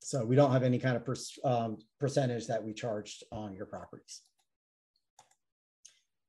[0.00, 3.66] So we don't have any kind of per, um, percentage that we charged on your
[3.66, 4.22] properties.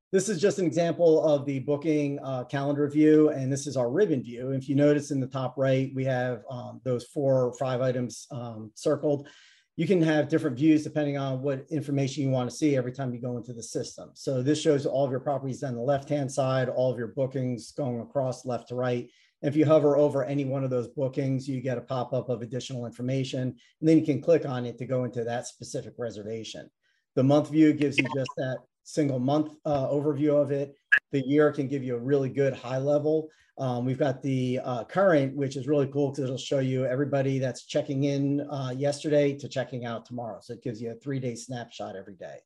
[0.09, 3.89] This is just an example of the booking uh, calendar view, and this is our
[3.89, 4.51] ribbon view.
[4.51, 8.25] If you notice in the top right, we have um, those four or five items
[8.31, 9.27] um, circled.
[9.75, 13.13] You can have different views depending on what information you want to see every time
[13.13, 14.11] you go into the system.
[14.13, 17.73] So this shows all of your properties on the left-hand side, all of your bookings
[17.73, 19.09] going across left to right.
[19.41, 22.85] If you hover over any one of those bookings, you get a pop-up of additional
[22.85, 26.69] information, and then you can click on it to go into that specific reservation.
[27.15, 30.73] The month view gives you just that single month uh, overview of it.
[31.11, 33.27] The year can give you a really good high level.
[33.57, 37.37] Um, we've got the uh, current, which is really cool because it'll show you everybody
[37.37, 40.39] that's checking in uh, yesterday to checking out tomorrow.
[40.41, 42.37] So it gives you a three day snapshot every day.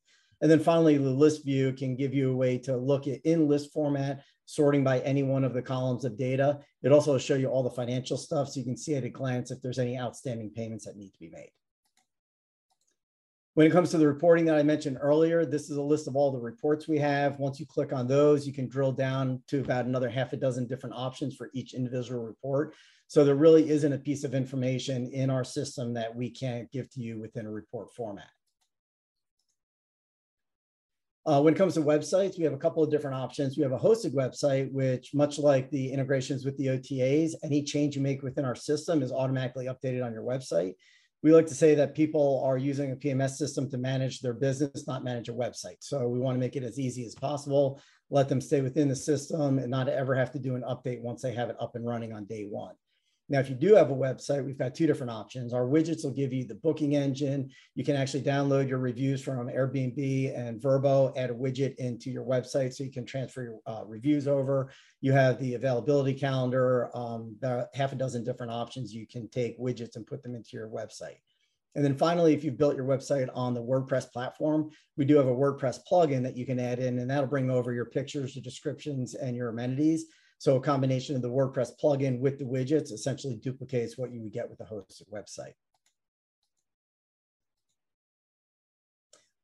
[0.41, 3.47] And then finally, the list view can give you a way to look at in
[3.47, 6.59] list format, sorting by any one of the columns of data.
[6.81, 9.09] It also will show you all the financial stuff so you can see at a
[9.09, 11.51] glance if there's any outstanding payments that need to be made.
[13.53, 16.15] When it comes to the reporting that I mentioned earlier, this is a list of
[16.15, 17.37] all the reports we have.
[17.37, 20.67] Once you click on those, you can drill down to about another half a dozen
[20.67, 22.75] different options for each individual report.
[23.07, 26.89] So there really isn't a piece of information in our system that we can't give
[26.91, 28.29] to you within a report format.
[31.25, 33.57] Uh, when it comes to websites, we have a couple of different options.
[33.57, 37.97] We have a hosted website, which much like the integrations with the OTAs, any change
[37.97, 40.75] you make within our system is automatically updated on your website
[41.23, 44.87] we like to say that people are using a PMS system to manage their business,
[44.87, 45.77] not manage a website.
[45.79, 47.79] So we want to make it as easy as possible,
[48.09, 51.21] let them stay within the system and not ever have to do an update once
[51.21, 52.75] they have it up and running on day one.
[53.31, 55.53] Now, if you do have a website, we've got two different options.
[55.53, 57.49] Our widgets will give you the booking engine.
[57.75, 62.25] You can actually download your reviews from Airbnb and Vrbo, add a widget into your
[62.25, 64.69] website so you can transfer your uh, reviews over.
[64.99, 67.37] You have the availability calendar, um,
[67.73, 68.93] half a dozen different options.
[68.93, 71.21] You can take widgets and put them into your website.
[71.75, 75.27] And then finally, if you've built your website on the WordPress platform, we do have
[75.27, 78.43] a WordPress plugin that you can add in, and that'll bring over your pictures, your
[78.43, 80.07] descriptions, and your amenities.
[80.41, 84.33] So a combination of the WordPress plugin with the widgets essentially duplicates what you would
[84.33, 85.53] get with a hosted website.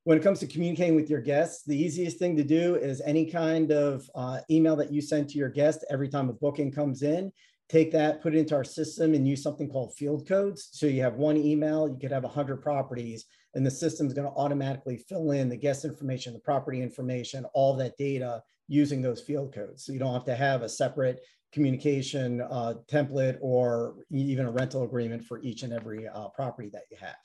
[0.05, 3.29] When it comes to communicating with your guests, the easiest thing to do is any
[3.29, 7.03] kind of uh, email that you send to your guest every time a booking comes
[7.03, 7.31] in,
[7.69, 10.69] take that, put it into our system and use something called field codes.
[10.71, 14.27] So you have one email, you could have 100 properties, and the system is going
[14.27, 19.21] to automatically fill in the guest information, the property information, all that data using those
[19.21, 19.85] field codes.
[19.85, 21.21] So you don't have to have a separate
[21.53, 26.83] communication uh, template or even a rental agreement for each and every uh, property that
[26.91, 27.15] you have.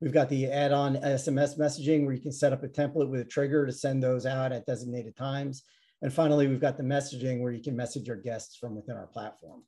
[0.00, 3.24] We've got the add-on SMS messaging where you can set up a template with a
[3.24, 5.62] trigger to send those out at designated times.
[6.02, 9.06] And finally, we've got the messaging where you can message your guests from within our
[9.06, 9.62] platform.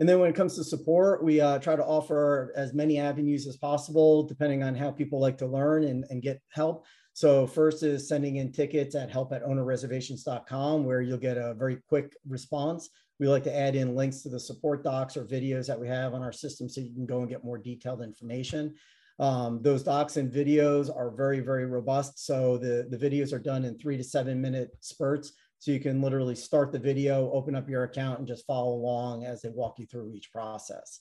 [0.00, 3.46] And then when it comes to support, we uh, try to offer as many avenues
[3.46, 6.86] as possible, depending on how people like to learn and, and get help.
[7.20, 11.76] So first is sending in tickets at help at ownerreservations.com where you'll get a very
[11.76, 12.88] quick response.
[13.18, 16.14] We like to add in links to the support docs or videos that we have
[16.14, 18.74] on our system so you can go and get more detailed information.
[19.18, 22.24] Um, those docs and videos are very, very robust.
[22.24, 25.34] So the, the videos are done in three to seven minute spurts.
[25.58, 29.26] So you can literally start the video, open up your account and just follow along
[29.26, 31.00] as they walk you through each process.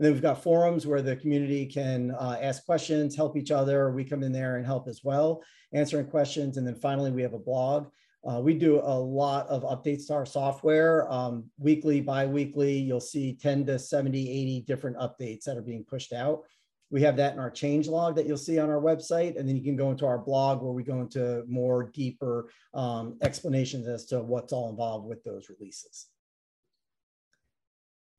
[0.00, 3.90] And then we've got forums where the community can uh, ask questions, help each other.
[3.90, 5.42] We come in there and help as well,
[5.74, 6.56] answering questions.
[6.56, 7.88] And then finally, we have a blog.
[8.26, 12.78] Uh, we do a lot of updates to our software um, weekly, bi-weekly.
[12.78, 16.44] You'll see 10 to 70, 80 different updates that are being pushed out.
[16.90, 19.38] We have that in our change log that you'll see on our website.
[19.38, 23.18] And then you can go into our blog where we go into more deeper um,
[23.20, 26.06] explanations as to what's all involved with those releases.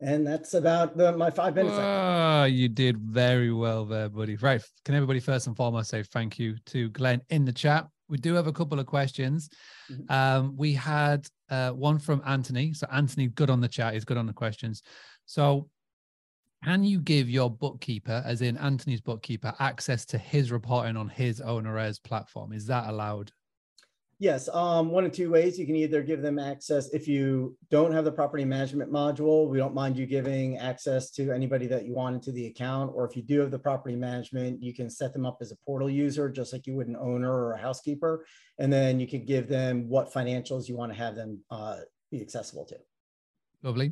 [0.02, 1.76] And that's about the, my five minutes.
[1.78, 4.36] Oh, you did very well there, buddy.
[4.36, 4.62] Right.
[4.84, 7.88] Can everybody first and foremost say thank you to Glenn in the chat?
[8.10, 9.50] We do have a couple of questions.
[9.92, 10.12] Mm-hmm.
[10.12, 12.74] Um, we had uh, one from Anthony.
[12.74, 13.94] So Anthony, good on the chat.
[13.94, 14.82] He's good on the questions.
[15.28, 15.70] So
[16.64, 21.42] can you give your bookkeeper, as in Anthony's bookkeeper, access to his reporting on his
[21.42, 22.54] own OwnerRez platform?
[22.54, 23.32] Is that allowed?
[24.22, 25.58] Yes, um, one of two ways.
[25.58, 29.50] You can either give them access if you don't have the property management module.
[29.50, 32.92] We don't mind you giving access to anybody that you want into the account.
[32.94, 35.56] Or if you do have the property management, you can set them up as a
[35.66, 38.24] portal user, just like you would an owner or a housekeeper.
[38.60, 41.78] And then you can give them what financials you want to have them uh,
[42.12, 42.78] be accessible to.
[43.64, 43.92] Lovely.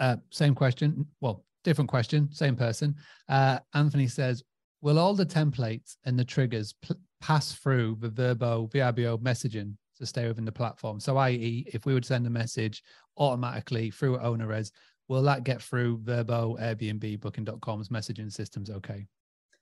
[0.00, 1.06] Uh, same question.
[1.20, 2.94] Well, different question, same person.
[3.28, 4.42] Uh, Anthony says,
[4.80, 6.74] will all the templates and the triggers
[7.20, 11.00] pass through the Vrbo, VRBO messaging to stay within the platform?
[11.00, 12.82] So, i.e., if we would send a message
[13.16, 14.70] automatically through OwnerRez,
[15.08, 19.06] will that get through Vrbo, Airbnb, Booking.com's messaging systems okay?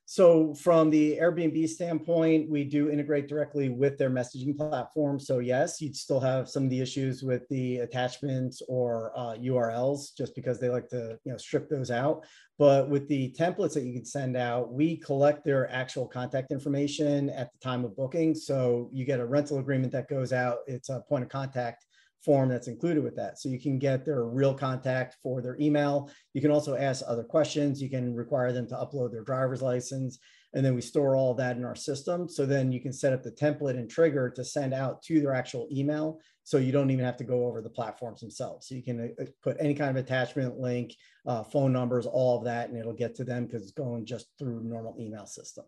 [0.08, 5.18] So from the Airbnb standpoint, we do integrate directly with their messaging platform.
[5.18, 10.16] So yes, you'd still have some of the issues with the attachments or uh, URLs,
[10.16, 12.24] just because they like to you know strip those out.
[12.56, 17.28] But with the templates that you can send out, we collect their actual contact information
[17.30, 18.36] at the time of booking.
[18.36, 20.58] So you get a rental agreement that goes out.
[20.68, 21.84] It's a point of contact
[22.24, 23.38] form that's included with that.
[23.38, 26.10] So you can get their real contact for their email.
[26.34, 27.80] You can also ask other questions.
[27.80, 30.18] You can require them to upload their driver's license.
[30.54, 32.28] And then we store all that in our system.
[32.28, 35.34] So then you can set up the template and trigger to send out to their
[35.34, 36.18] actual email.
[36.44, 38.68] So you don't even have to go over the platforms themselves.
[38.68, 40.94] So you can uh, put any kind of attachment, link,
[41.26, 44.28] uh, phone numbers, all of that, and it'll get to them because it's going just
[44.38, 45.64] through normal email system.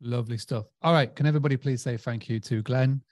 [0.00, 0.66] Lovely stuff.
[0.82, 1.14] All right.
[1.14, 3.02] Can everybody please say thank you to Glenn?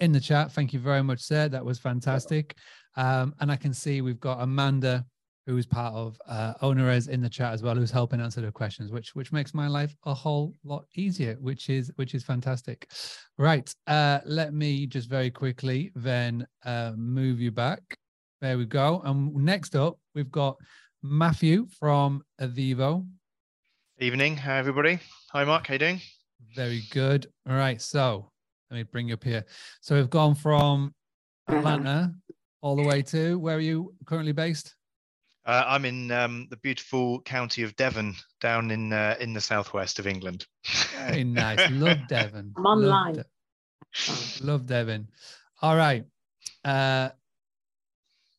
[0.00, 0.52] In the chat.
[0.52, 1.48] Thank you very much, sir.
[1.48, 2.56] That was fantastic.
[2.96, 5.04] Um, and I can see we've got Amanda,
[5.46, 8.52] who is part of uh, OwnerRez in the chat as well, who's helping answer the
[8.52, 12.88] questions, which which makes my life a whole lot easier, which is which is fantastic.
[13.38, 13.72] Right.
[13.86, 17.80] Uh, let me just very quickly then uh, move you back.
[18.40, 19.00] There we go.
[19.04, 20.56] And next up, we've got
[21.02, 23.04] Matthew from Eviivo.
[23.98, 25.00] Evening, Hi, everybody.
[25.32, 25.66] Hi, Mark.
[25.66, 26.00] How you doing?
[26.54, 27.26] Very good.
[27.48, 27.82] All right.
[27.82, 28.30] So
[28.70, 29.44] let me bring you up here.
[29.80, 30.94] So we've gone from
[31.48, 32.14] Atlanta
[32.60, 34.74] all the way to where are you currently based?
[35.46, 39.98] Uh, I'm in um, the beautiful county of Devon, down in uh, in the southwest
[39.98, 40.46] of England.
[40.98, 41.70] Very nice.
[41.70, 42.52] Love Devon.
[42.56, 43.14] I'm online.
[43.16, 43.24] Love,
[44.36, 45.08] De- Love Devon.
[45.62, 46.04] All right.
[46.64, 47.08] Uh,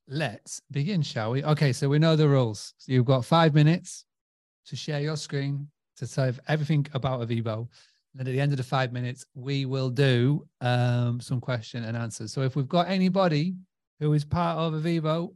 [0.07, 1.43] let's begin, shall we?
[1.43, 2.75] Okay, so we know the rules.
[2.77, 4.05] So you've got five minutes
[4.67, 7.67] to share your screen to tell everything about Eviivo.
[8.17, 11.95] And at the end of the five minutes, we will do um, some question and
[11.95, 12.33] answers.
[12.33, 13.55] So if we've got anybody
[13.99, 15.33] who is part of Eviivo,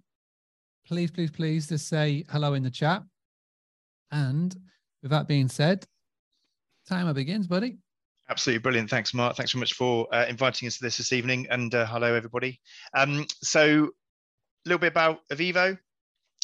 [0.88, 3.04] please, please, please just say hello in the chat.
[4.12, 4.56] And
[5.02, 5.86] with that being said,
[6.88, 7.78] timer begins, buddy.
[8.30, 8.90] Absolutely brilliant.
[8.90, 9.36] Thanks, Mark.
[9.36, 11.46] Thanks very much for uh, inviting us to this this evening.
[11.50, 12.60] And uh, hello, everybody.
[12.94, 13.90] Um, so,
[14.66, 15.78] a little bit about Eviivo,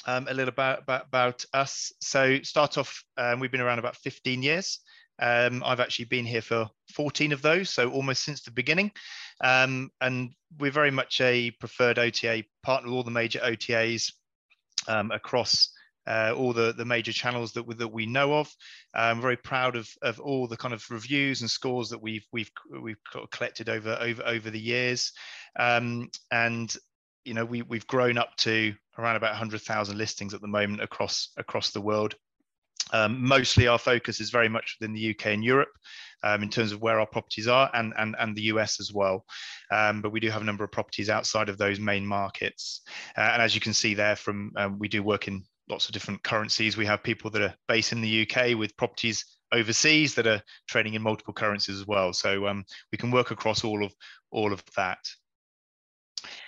[0.06, 1.94] um, a little about, about, about us.
[2.02, 4.80] So, start off, um, we've been around about 15 years.
[5.20, 8.92] Um, I've actually been here for 14 of those, so almost since the beginning.
[9.42, 14.14] Um, and we're very much a preferred OTA partner with all the major OTAs
[14.88, 15.70] um, across
[16.08, 18.54] uh, all the, the major channels that we, that we know of.
[18.94, 22.52] I'm very proud of, of all the kind of reviews and scores that we've we've
[22.82, 22.98] we've
[23.32, 25.14] collected over over over the years,
[25.58, 26.76] um, and
[27.26, 31.30] you know we we've grown up to around about 100,000 listings at the moment across
[31.38, 32.16] across the world.
[32.92, 35.70] Um, mostly our focus is very much within the UK and Europe
[36.24, 39.26] um, in terms of where our properties are and, and, and the US as well.
[39.72, 42.82] Um, but we do have a number of properties outside of those main markets.
[43.18, 45.94] Uh, and as you can see there from, um, we do work in lots of
[45.94, 46.78] different currencies.
[46.78, 50.94] We have people that are based in the UK with properties overseas that are trading
[50.94, 52.14] in multiple currencies as well.
[52.14, 53.94] So um, we can work across all of,
[54.32, 55.00] all of that.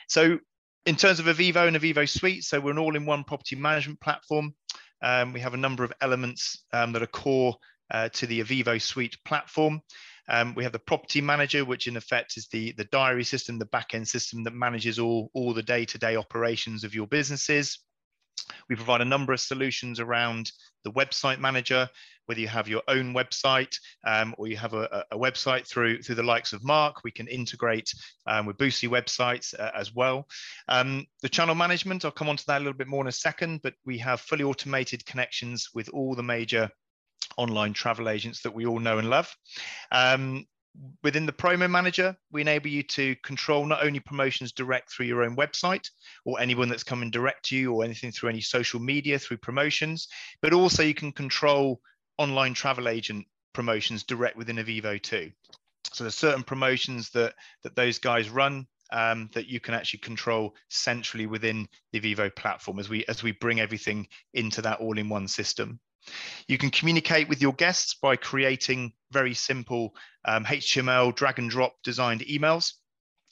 [0.08, 0.40] So
[0.86, 4.54] in terms of Eviivo and Eviivo Suite, so we're an all-in-one property management platform.
[5.02, 7.56] Um, we have a number of elements um, that are core
[7.92, 9.82] uh, to the Eviivo Suite platform.
[10.30, 13.66] Um, we have the property manager, which in effect is the, the diary system, the
[13.66, 17.80] back-end system that manages all, all the day-to-day operations of your businesses.
[18.70, 20.52] We provide a number of solutions around
[20.84, 21.88] the website manager,
[22.26, 23.76] whether you have your own website
[24.06, 27.04] um, or you have a, a, website through through the likes of Mark.
[27.04, 27.94] We can integrate
[28.28, 30.28] um, with Boostly websites uh, as well.
[30.68, 33.12] Um, the channel management, I'll come on to that a little bit more in a
[33.12, 36.70] second, but we have fully automated connections with all the major
[37.38, 39.34] online travel agents that we all know and love.
[39.92, 40.46] Um,
[41.04, 45.24] within the promo manager, we enable you to control not only promotions direct through your
[45.24, 45.88] own website
[46.26, 50.08] or anyone that's coming direct to you or anything through any social media through promotions,
[50.42, 51.82] but also you can control
[52.18, 55.32] online travel agent promotions direct within Eviivo too.
[55.94, 60.56] So there's certain promotions that that those guys run um, that you can actually control
[60.70, 65.80] centrally within the Eviivo platform as we as we bring everything into that all-in-one system.
[66.48, 69.96] You can communicate with your guests by creating very simple
[70.26, 72.74] um, HTML drag and drop designed emails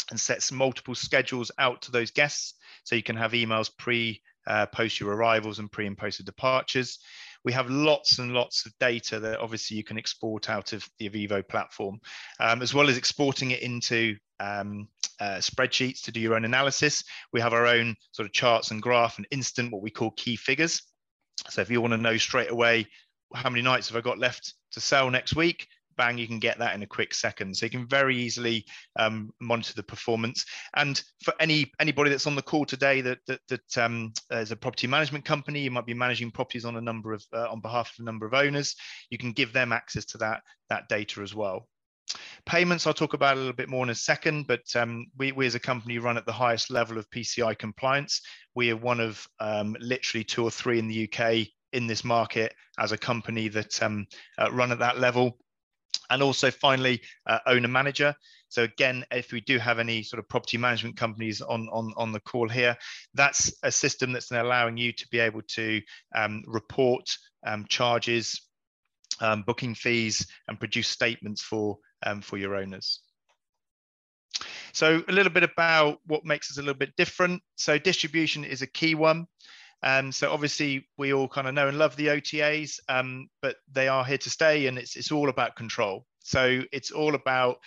[0.09, 2.55] and sets multiple schedules out to those guests.
[2.83, 6.25] So you can have emails pre, uh, post your arrivals and pre and post your
[6.25, 6.99] departures.
[7.45, 11.09] We have lots and lots of data that obviously you can export out of the
[11.09, 11.99] Eviivo platform,
[12.39, 14.89] um, as well as exporting it into um,
[15.19, 17.03] uh, spreadsheets to do your own analysis.
[17.31, 20.35] We have our own sort of charts and graph and instant, what we call key
[20.35, 20.81] figures.
[21.49, 22.87] So if you want to know straight away
[23.33, 25.67] how many nights have I got left to sell next week,
[25.99, 27.55] bang, you can get that in a quick second.
[27.55, 28.65] So you can very easily
[28.97, 30.45] um, monitor the performance.
[30.75, 34.55] And for any anybody that's on the call today that that, that um, is a
[34.55, 37.91] property management company, you might be managing properties on a number of uh, on behalf
[37.91, 38.75] of a number of owners.
[39.09, 41.67] You can give them access to that that data as well.
[42.45, 45.45] Payments, I'll talk about a little bit more in a second, but um, we, we
[45.45, 48.21] as a company run at the highest level of PCI compliance.
[48.55, 52.53] We are one of um, literally two or three in the UK in this market
[52.79, 54.07] as a company that um,
[54.39, 55.37] uh, run at that level.
[56.09, 58.15] And also finally, uh, owner manager.
[58.47, 62.11] So again, if we do have any sort of property management companies on, on, on
[62.11, 62.75] the call here,
[63.13, 65.81] that's a system that's allowing you to be able to
[66.15, 67.07] um, report
[67.45, 68.41] um, charges,
[69.21, 73.01] um, booking fees, and produce statements for um, for your owners.
[74.73, 77.41] So a little bit about what makes us a little bit different.
[77.57, 79.27] So distribution is a key one.
[79.81, 83.87] Um, so obviously we all kind of know and love the OTAs, um, but they
[83.87, 86.05] are here to stay and it's, it's all about control.
[86.19, 87.57] So it's all about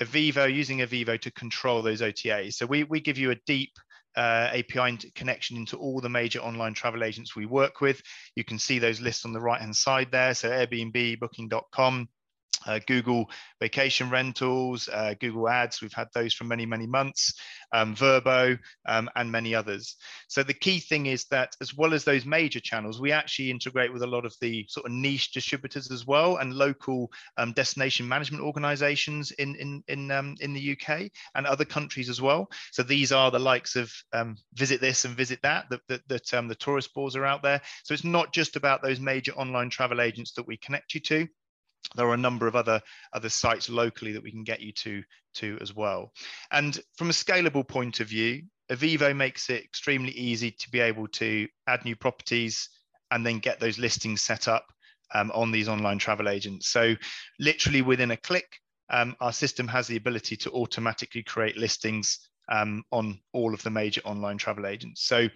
[0.00, 2.54] Eviivo, using Eviivo to control those OTAs.
[2.54, 3.72] So we, we give you a deep
[4.16, 8.00] uh, API connection into all the major online travel agents we work with.
[8.34, 10.34] You can see those lists on the right hand side there.
[10.34, 12.08] So Airbnb, booking.com,
[12.66, 13.30] uh, Google
[13.60, 17.34] vacation rentals, uh, Google ads, we've had those for many, many months,
[17.72, 19.96] um, Vrbo, um, and many others.
[20.28, 23.92] So the key thing is that as well as those major channels, we actually integrate
[23.92, 28.06] with a lot of the sort of niche distributors as well and local um, destination
[28.06, 32.48] management organizations in, in, in, um, in the UK and other countries as well.
[32.72, 36.34] So these are the likes of um, visit this and visit that, that, that, that
[36.34, 37.60] um, the tourist boards are out there.
[37.84, 41.28] So it's not just about those major online travel agents that we connect you to
[41.96, 42.80] there are a number of other
[43.12, 45.02] other sites locally that we can get you to
[45.34, 46.12] to as well.
[46.50, 51.08] And from a scalable point of view Eviivo makes it extremely easy to be able
[51.08, 52.68] to add new properties
[53.10, 54.64] and then get those listings set up
[55.12, 56.68] um, on these online travel agents.
[56.68, 56.94] So
[57.40, 58.46] literally within a click
[58.90, 63.70] um, our system has the ability to automatically create listings um, on all of the
[63.70, 65.04] major online travel agents.
[65.04, 65.28] So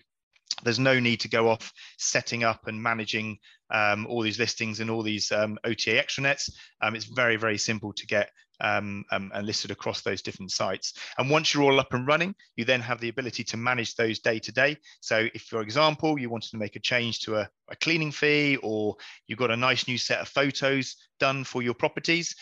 [0.63, 3.39] there's no need to go off setting up and managing
[3.71, 6.51] um, all these listings and all these um, OTA extranets.
[6.81, 8.31] Um, it's very, very simple to get
[8.61, 10.95] um, um, and listed across those different sites.
[11.19, 14.21] And once you're all up and running, you then have the ability to manage those
[14.21, 14.77] day to day.
[15.01, 18.57] So if, for example, you wanted to make a change to a, a cleaning fee
[18.63, 18.97] or
[19.27, 22.35] you've got a nice new set of photos done for your properties,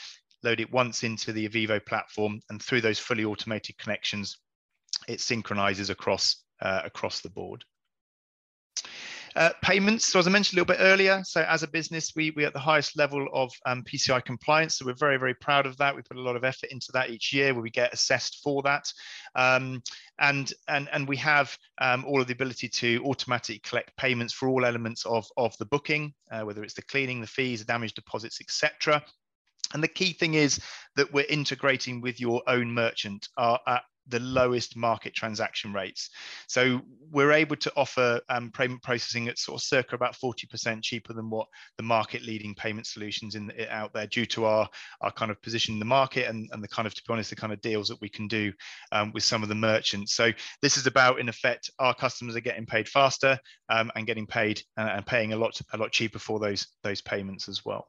[0.43, 4.39] load it once into the Eviivo platform and through those fully automated connections,
[5.09, 7.65] it synchronizes across uh, across the board.
[9.35, 12.33] Uh, payments, so as I mentioned a little bit earlier, so as a business, we,
[12.33, 14.77] we're at the highest level of um, PCI compliance.
[14.77, 15.95] So we're very, very proud of that.
[15.95, 18.63] We put a lot of effort into that each year where we get assessed for
[18.63, 18.93] that.
[19.35, 19.83] Um,
[20.19, 24.49] and, and, and we have um, all of the ability to automatically collect payments for
[24.49, 27.95] all elements of, of the booking, uh, whether it's the cleaning, the fees, the damage
[27.95, 29.03] deposits, etc.
[29.73, 30.61] And the key thing is
[30.97, 33.29] that we're integrating with your own merchant.
[33.37, 33.79] Our, uh,
[34.13, 36.11] the lowest market transaction rates.
[36.47, 41.15] So we're able to offer um, payment processing at sort of circa about 40% cheaper
[41.15, 41.49] than what
[41.79, 44.69] the market leading payment solutions in the, out there due to our,
[45.01, 47.31] our kind of position in the market and, and the kind of, to be honest,
[47.31, 48.53] the kind of deals that we can do
[48.93, 50.15] um, with some of the merchants.
[50.15, 53.39] So this is about, in effect, our customers are getting paid faster
[53.71, 57.01] um, and getting paid and, and paying a lot, a lot cheaper for those, those
[57.01, 57.89] payments as well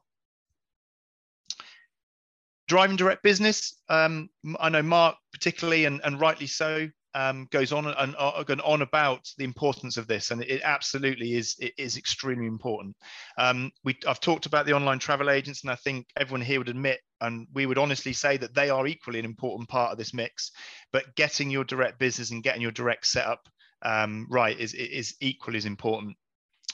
[2.66, 3.80] driving direct business.
[3.88, 4.28] Um,
[4.60, 9.20] i know mark particularly and, and rightly so um, goes on and, and, on about
[9.38, 12.96] the importance of this and it absolutely is it is extremely important.
[13.38, 16.68] Um, we i've talked about the online travel agents and i think everyone here would
[16.68, 20.12] admit and we would honestly say that they are equally an important part of this
[20.12, 20.50] mix
[20.92, 23.40] but getting your direct business and getting your direct setup
[23.82, 26.16] um, right is is equally as important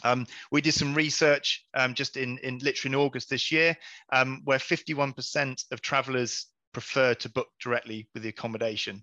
[0.03, 3.77] um, we did some research um, just in, in literally in August this year,
[4.13, 9.03] um, where 51% of travelers prefer to book directly with the accommodation.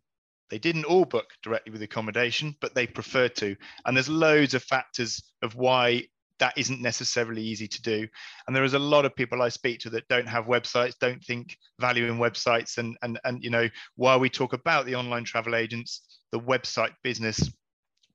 [0.49, 3.55] They didn't all book directly with accommodation, but they prefer to.
[3.85, 6.03] And there's loads of factors of why
[6.39, 8.07] that isn't necessarily easy to do.
[8.45, 11.23] And there is a lot of people I speak to that don't have websites, don't
[11.23, 12.77] think value in websites.
[12.77, 16.93] And, and, and you know, while we talk about the online travel agents, the website
[17.03, 17.49] business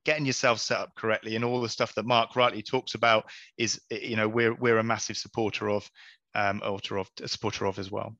[0.05, 3.25] getting yourself set up correctly and all the stuff that Mark rightly talks about
[3.59, 5.89] is, you know, we're, we're a massive supporter of,
[6.35, 6.81] um, of,
[7.27, 8.15] supporter of as well.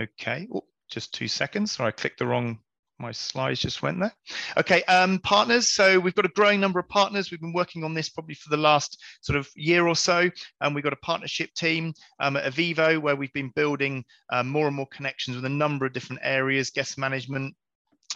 [0.00, 0.48] Okay,
[0.90, 1.72] just two seconds.
[1.72, 2.58] Sorry, I clicked the wrong
[3.00, 4.14] my slides just went there.
[4.58, 5.68] Okay, um, partners.
[5.68, 7.30] So we've got a growing number of partners.
[7.30, 10.30] We've been working on this probably for the last sort of year or so.
[10.60, 14.66] And we've got a partnership team um, at Eviivo where we've been building um, more
[14.66, 17.54] and more connections with a number of different areas, guest management,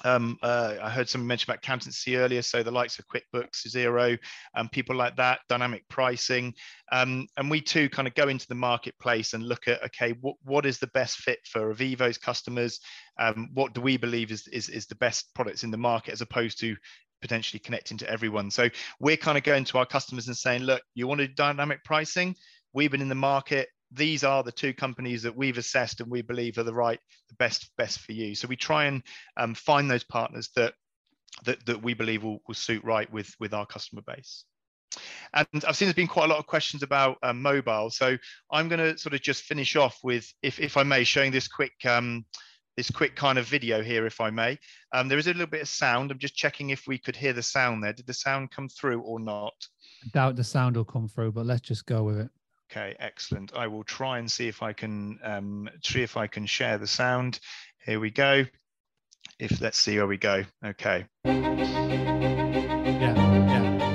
[0.03, 4.19] um, uh, I heard someone mention about accountancy earlier, so the likes of QuickBooks, Xero,
[4.55, 6.53] um, people like that, dynamic pricing.
[6.91, 10.67] Um, and we too kind of go into the marketplace and look at, okay, what,
[10.67, 12.81] is the best fit for Eviivo's customers?
[13.19, 16.21] Um, what do we believe is, is, is the best products in the market as
[16.21, 16.77] opposed to
[17.23, 18.51] potentially connecting to everyone?
[18.51, 18.69] So
[18.99, 22.35] we're kind of going to our customers and saying, look, you want to dynamic pricing?
[22.73, 26.23] We've been in the market these are the two companies that we've assessed and we
[26.23, 28.35] believe are the right, the best, best for you.
[28.35, 29.03] So we try and
[29.37, 30.75] um, find those partners that,
[31.45, 34.45] that, that we believe will, will suit right with, with our customer base.
[35.33, 37.91] And I've seen there's been quite a lot of questions about um, mobile.
[37.91, 38.17] So
[38.51, 41.49] I'm going to sort of just finish off with, if, if I may, showing this
[41.49, 42.25] quick um,
[42.77, 44.59] this quick kind of video here, if I may.
[44.93, 46.11] Um, there is a little bit of sound.
[46.11, 47.93] I'm just checking if we could hear the sound there.
[47.93, 49.55] Did the sound come through or not?
[50.05, 52.31] I doubt the sound will come through, but let's just go with it.
[52.77, 53.55] Okay, excellent.
[53.55, 56.89] I will try and see if I can um, see if I can share the
[56.89, 57.39] sound.
[57.87, 58.47] Here we go.
[59.39, 60.43] If let's see where we go.
[60.65, 61.07] Okay.
[61.25, 61.55] Yeah,
[62.99, 63.94] yeah.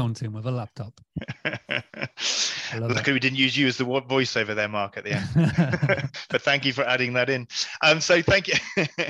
[0.00, 0.98] Mountain with a laptop.
[2.74, 6.10] Luckily, we didn't use you as the voiceover there, Mark, at the end.
[6.30, 7.46] but thank you for adding that in.
[7.82, 8.54] Um, so thank you,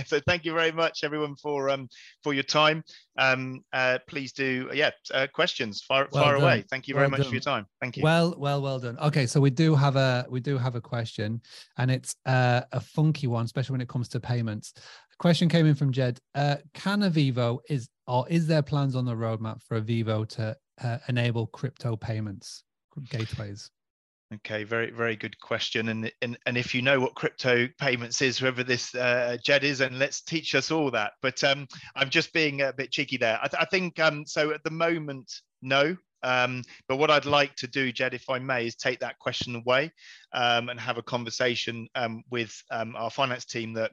[0.06, 1.88] so thank you very much, everyone, for um,
[2.24, 2.82] for your time.
[3.18, 6.64] Um, uh, please do, yeah, uh, questions far well far away.
[6.68, 7.28] Thank you very well much done.
[7.28, 7.66] for your time.
[7.80, 8.02] Thank you.
[8.02, 8.98] Well, well, well done.
[8.98, 11.40] Okay, so we do have a we do have a question,
[11.78, 14.72] and it's uh, a funky one, especially when it comes to payments.
[14.76, 16.18] A question came in from Jed.
[16.34, 20.98] Uh, can Eviivo is or is there plans on the roadmap for Eviivo to uh,
[21.08, 22.64] enable crypto payments
[23.10, 23.70] gateways?
[24.32, 25.88] Okay, very very good question.
[25.88, 29.80] And and and if you know what crypto payments is, whoever this uh, Jed is,
[29.80, 31.12] and let's teach us all that.
[31.20, 31.66] But um,
[31.96, 33.40] I'm just being a bit cheeky there.
[33.42, 34.52] I, th- I think um, so.
[34.52, 35.96] At the moment, no.
[36.22, 39.56] Um, but what I'd like to do, Jed, if I may, is take that question
[39.56, 39.90] away
[40.32, 43.92] um, and have a conversation um, with um, our finance team that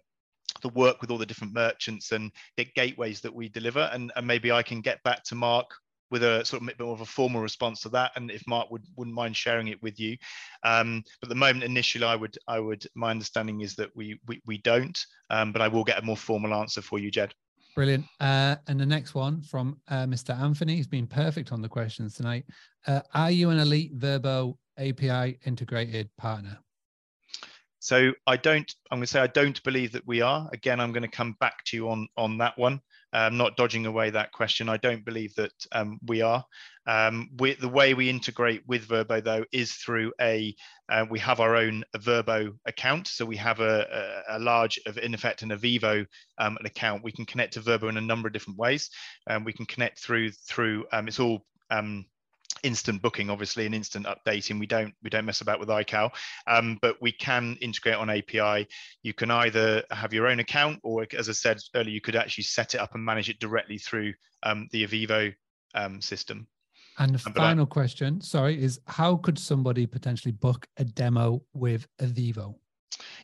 [0.61, 3.89] the work with all the different merchants and get gateways that we deliver.
[3.93, 5.67] And, and maybe I can get back to Mark
[6.09, 8.11] with a sort of bit more of a formal response to that.
[8.15, 10.17] And if Mark would wouldn't mind sharing it with you,
[10.63, 14.41] um, but the moment initially, I would I would my understanding is that we we,
[14.45, 14.99] we don't,
[15.29, 17.33] um, but I will get a more formal answer for you, Jed.
[17.75, 18.05] Brilliant.
[18.19, 20.35] Uh, and the next one from uh, Mr.
[20.35, 22.43] Anthony, he's been perfect on the questions tonight.
[22.87, 26.57] Uh, are you an elite Vrbo API integrated partner?
[27.79, 30.49] So I don't, I'm going to say I don't believe that we are.
[30.51, 32.81] Again, I'm going to come back to you on, on that one.
[33.13, 34.67] Um, not dodging away that question.
[34.67, 36.43] I don't believe that um, we are.
[36.87, 40.55] Um, we, the way we integrate with Vrbo though is through a,
[40.89, 43.07] uh, we have our own Vrbo account.
[43.07, 46.05] So we have a, a, a large of in effect an Eviivo
[46.37, 47.03] um, an account.
[47.03, 48.89] We can connect to Vrbo in a number of different ways.
[49.29, 52.05] Um, we can connect through, through um, it's all um,
[52.63, 54.59] instant booking obviously and instant updating.
[54.59, 56.11] We don't we don't mess about with iCal
[56.47, 58.67] um, but we can integrate on api
[59.03, 62.43] you can either have your own account or as i said earlier you could actually
[62.43, 65.33] set it up and manage it directly through um, the Eviivo
[65.75, 66.47] um, system.
[66.99, 71.87] And the final I, question sorry is how could somebody potentially book a demo with
[72.01, 72.55] Eviivo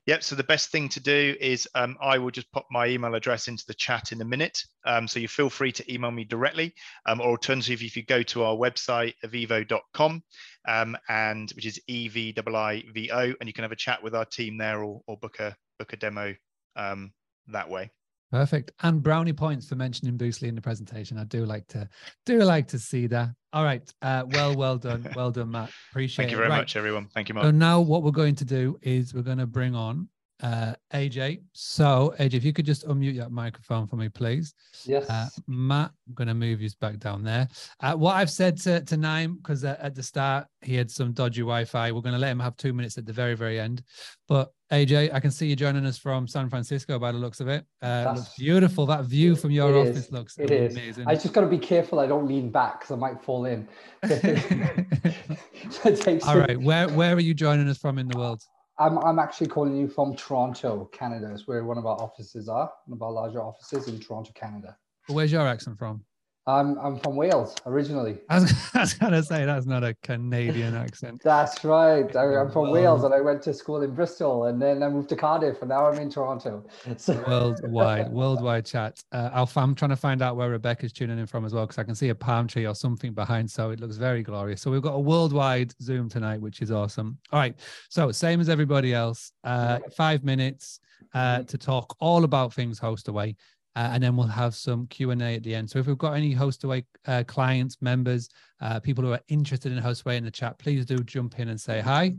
[0.06, 0.24] Yep.
[0.24, 3.48] So the best thing to do is um, I will just pop my email address
[3.48, 4.60] into the chat in a minute.
[4.86, 6.74] Um, so you feel free to email me directly,
[7.06, 10.24] um, or alternatively, if you go to our website eviivo.com,
[10.68, 14.04] um, and which is E V I V O, and you can have a chat
[14.04, 16.36] with our team there, or, or book a book a demo
[16.76, 17.14] um,
[17.48, 17.90] that way.
[18.34, 18.72] Perfect.
[18.82, 21.20] And brownie points for mentioning Boostly in the presentation.
[21.20, 21.88] I do like to
[22.26, 23.30] do like to see that.
[23.54, 23.88] All right.
[24.02, 25.08] Uh, well, well done.
[25.16, 25.70] Well done, Matt.
[25.92, 26.26] Appreciate it.
[26.26, 26.40] Thank you it.
[26.40, 26.58] very right.
[26.58, 27.10] much, everyone.
[27.14, 27.46] Thank you, Mark.
[27.46, 30.10] So now what we're going to do is we're going to bring on
[30.42, 31.42] uh, AJ.
[31.54, 34.54] So AJ, if you could just unmute your microphone for me, please.
[34.86, 35.10] Yes.
[35.10, 37.48] Uh, Matt, I'm going to move you back down there.
[37.80, 41.14] Uh, what I've said to, to Naim, because uh, at the start he had some
[41.14, 43.84] dodgy Wi-Fi, we're going to let him have two minutes at the very, very end.
[44.28, 47.48] But AJ, I can see you joining us from San Francisco by the looks of
[47.48, 47.66] it.
[47.82, 48.86] Uh, it looks beautiful.
[48.88, 50.12] That view from your office is.
[50.12, 51.04] looks it amazing.
[51.04, 51.08] is.
[51.08, 53.68] I just got to be careful I don't lean back because I might fall in.
[55.70, 56.60] so All right.
[56.60, 58.42] Where where are you joining us from in the world?
[58.80, 61.32] I'm, I'm actually calling you from Toronto, Canada.
[61.34, 64.76] Is where one of our offices are, one of our larger offices in Toronto, Canada.
[65.08, 66.04] Where's your accent from?
[66.46, 68.18] I'm, I'm from Wales originally.
[68.30, 71.22] I was, I was gonna say that's not a Canadian accent.
[71.24, 72.14] That's right.
[72.16, 75.10] I, am from Wales and I went to school in Bristol and then I moved
[75.10, 76.66] to Cardiff and now I'm in Toronto.
[76.98, 79.02] So worldwide, worldwide chat.
[79.12, 81.80] Uh, Alpha, I'm trying to find out where Rebecca's tuning in from as well because
[81.80, 84.62] I can see a palm tree or something behind, so it looks very glorious.
[84.62, 87.18] So we've got a worldwide Zoom tonight, which is awesome.
[87.32, 87.58] All right,
[87.90, 90.80] so same as everybody else, uh, five minutes
[91.14, 93.36] uh, to talk all about things Hostaway.
[93.76, 96.36] Uh, and then we'll have some q&a at the end so if we've got any
[96.36, 98.30] hostaway uh, clients members
[98.62, 101.60] uh, people who are interested in hostaway in the chat please do jump in and
[101.60, 102.14] say hi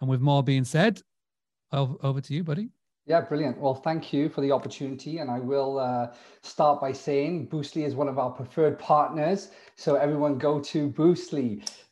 [0.00, 1.00] and with more being said
[1.72, 2.68] over, to you buddy
[3.08, 3.56] yeah, brilliant.
[3.56, 5.16] Well, thank you for the opportunity.
[5.16, 6.08] And I will uh,
[6.42, 9.48] start by saying Boostly is one of our preferred partners.
[9.76, 10.90] So everyone go to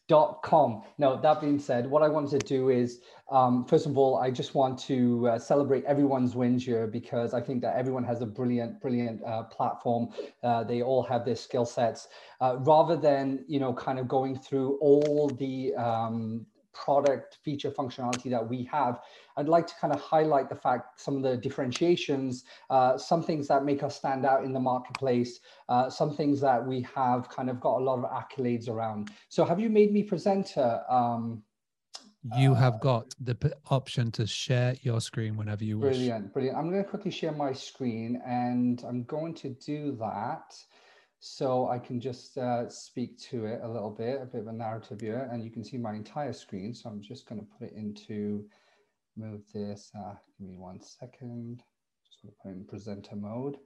[0.09, 0.82] boostly.com.
[0.98, 3.00] Now, that being said, what I wanted to do is,
[3.30, 7.40] um, first of all, I just want to uh, celebrate everyone's wins here because I
[7.40, 10.09] think that everyone has a brilliant, brilliant uh, platform.
[10.42, 12.09] Uh, they all have their skill sets.
[12.40, 16.46] Uh, rather than, you know, kind of going through all the um,
[16.85, 19.01] product feature functionality that we have,
[19.37, 23.49] I'd like to kind of highlight the fact some of the differentiations, uh, some things
[23.49, 27.51] that make us stand out in the marketplace, uh, some things that we have kind
[27.51, 29.11] of got a lot of accolades around.
[29.29, 30.83] So have you made me presenter?
[30.89, 31.43] Um,
[32.37, 33.37] you have got the
[33.70, 35.97] option to share your screen whenever you wish.
[35.97, 36.59] Brilliant, brilliant.
[36.59, 40.57] I'm going to quickly share my screen and I'm going to do that
[41.18, 44.52] so I can just uh, speak to it a little bit, a bit of a
[44.52, 46.74] narrative here, and you can see my entire screen.
[46.74, 48.44] So I'm just going to put it into
[49.16, 49.90] move this.
[49.98, 51.62] Uh, give me one second.
[52.06, 53.56] Just going to put it in presenter mode.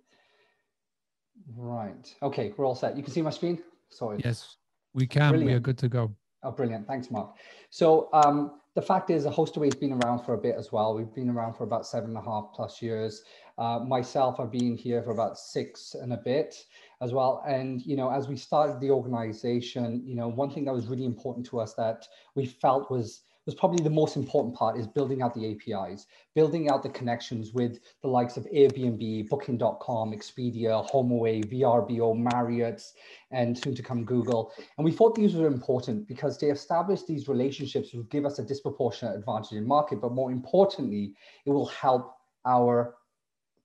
[1.57, 2.14] Right.
[2.22, 2.96] Okay, we're all set.
[2.96, 3.62] You can see my screen?
[3.88, 4.20] Sorry.
[4.24, 4.57] Yes,
[4.94, 5.30] we can.
[5.30, 5.51] Brilliant.
[5.51, 6.14] We are good to go.
[6.42, 6.86] Oh, brilliant.
[6.86, 7.36] Thanks, Mark.
[7.70, 10.94] So um, the fact is, Hostaway's been around for a bit as well.
[10.94, 13.22] We've been around for about seven and a half plus years.
[13.59, 16.55] Uh, myself, I've been here for about six and a bit
[17.01, 17.42] as well.
[17.46, 21.07] And, you know, as we started the organization, you know, one thing that was really
[21.07, 25.22] important to us that we felt was was probably the most important part is building
[25.22, 31.44] out the APIs, building out the connections with the likes of Airbnb, Booking.com, Expedia, HomeAway,
[31.51, 32.92] VRBO, Marriott's,
[33.30, 34.53] and soon to come Google.
[34.76, 38.44] And we thought these were important because they establish these relationships will give us a
[38.44, 41.14] disproportionate advantage in market, but more importantly,
[41.46, 42.94] it will help our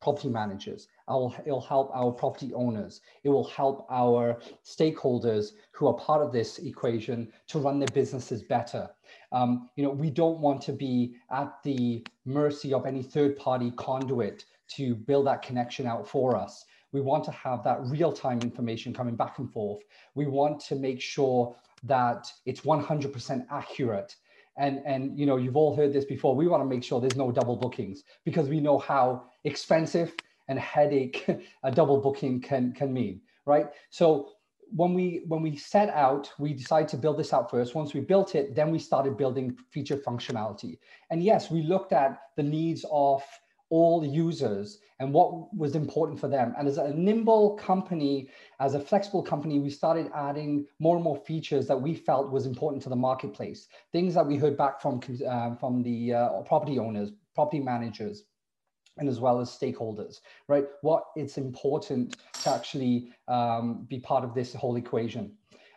[0.01, 0.87] property managers.
[1.07, 3.01] Will, it'll help our property owners.
[3.23, 8.43] It will help our stakeholders who are part of this equation to run their businesses
[8.43, 8.89] better.
[9.31, 14.45] Um, you know, we don't want to be at the mercy of any third-party conduit
[14.75, 16.65] to build that connection out for us.
[16.91, 19.83] We want to have that real-time information coming back and forth.
[20.15, 24.15] We want to make sure that it's 100% accurate
[24.57, 27.15] and and you know you've all heard this before we want to make sure there's
[27.15, 30.13] no double bookings because we know how expensive
[30.47, 31.25] and headache
[31.63, 34.29] a double booking can can mean right so
[34.71, 38.01] when we when we set out we decided to build this out first once we
[38.01, 40.77] built it then we started building feature functionality
[41.11, 43.23] and yes we looked at the needs of
[43.69, 46.53] all users and what was important for them.
[46.57, 48.29] And as a nimble company,
[48.59, 52.45] as a flexible company, we started adding more and more features that we felt was
[52.45, 53.67] important to the marketplace.
[53.91, 58.23] Things that we heard back from, uh, from the uh, property owners, property managers,
[58.97, 60.65] and as well as stakeholders, right?
[60.81, 65.31] What it's important to actually um, be part of this whole equation.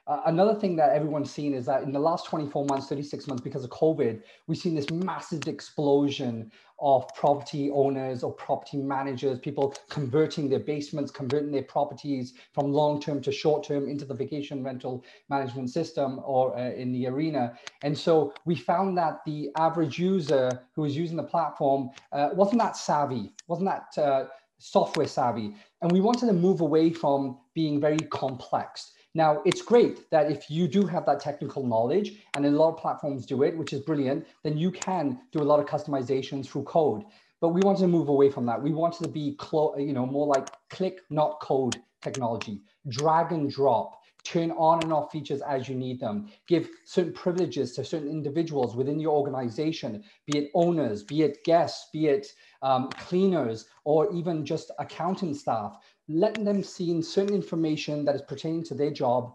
[0.09, 3.43] Uh, another thing that everyone's seen is that in the last 24 months, 36 months,
[3.43, 6.51] because of COVID, we've seen this massive explosion
[6.81, 13.03] of property owners or property managers, people converting their basements, converting their properties from long
[13.03, 17.53] term to short term into the vacation rental management system or uh, in the arena.
[17.83, 22.63] And so we found that the average user who was using the platform uh, wasn't
[22.63, 24.25] that savvy, wasn't that uh,
[24.57, 25.55] software savvy.
[25.83, 28.93] And we wanted to move away from being very complex.
[29.19, 32.77] Now, it's great that if you do have that technical knowledge, and a lot of
[32.77, 36.63] platforms do it, which is brilliant, then you can do a lot of customizations through
[36.63, 37.03] code.
[37.41, 38.63] But we wanted to move away from that.
[38.63, 39.37] We wanted to be,
[39.77, 43.98] you know, more like click, not code technology, drag and drop,
[44.29, 48.77] turn on and off features as you need them, give certain privileges to certain individuals
[48.77, 52.27] within your organization, be it owners, be it guests, be it
[52.61, 55.79] um, cleaners, or even just accounting staff.
[56.09, 59.35] Letting them see certain information that is pertaining to their job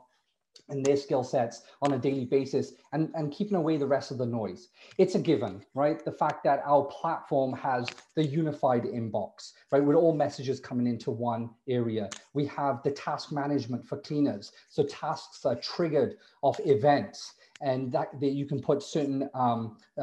[0.70, 4.18] and their skill sets on a daily basis and, and keeping away the rest of
[4.18, 4.70] the noise.
[4.98, 6.04] It's a given, right?
[6.04, 9.84] The fact that our platform has the unified inbox, right?
[9.84, 12.10] With all messages coming into one area.
[12.34, 14.52] We have the task management for cleaners.
[14.70, 20.02] So tasks are triggered off events and that, that you can put certain um, uh,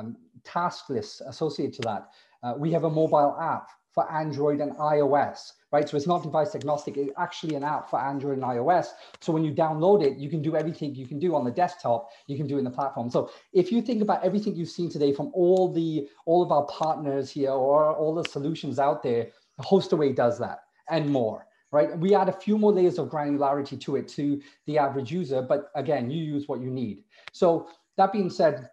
[0.00, 2.08] um, task lists associated to that.
[2.42, 5.88] Uh, we have a mobile app for Android and iOS, right?
[5.88, 8.88] So it's not device agnostic, it's actually an app for Android and iOS.
[9.20, 12.10] So when you download it, you can do everything you can do on the desktop,
[12.26, 13.10] you can do in the platform.
[13.10, 16.66] So if you think about everything you've seen today from all the all of our
[16.66, 19.28] partners here or all the solutions out there,
[19.62, 20.58] Hostaway does that
[20.90, 21.46] and more.
[21.72, 21.98] Right.
[21.98, 25.70] We add a few more layers of granularity to it to the average user, but
[25.74, 27.02] again, you use what you need.
[27.32, 28.70] So that being said,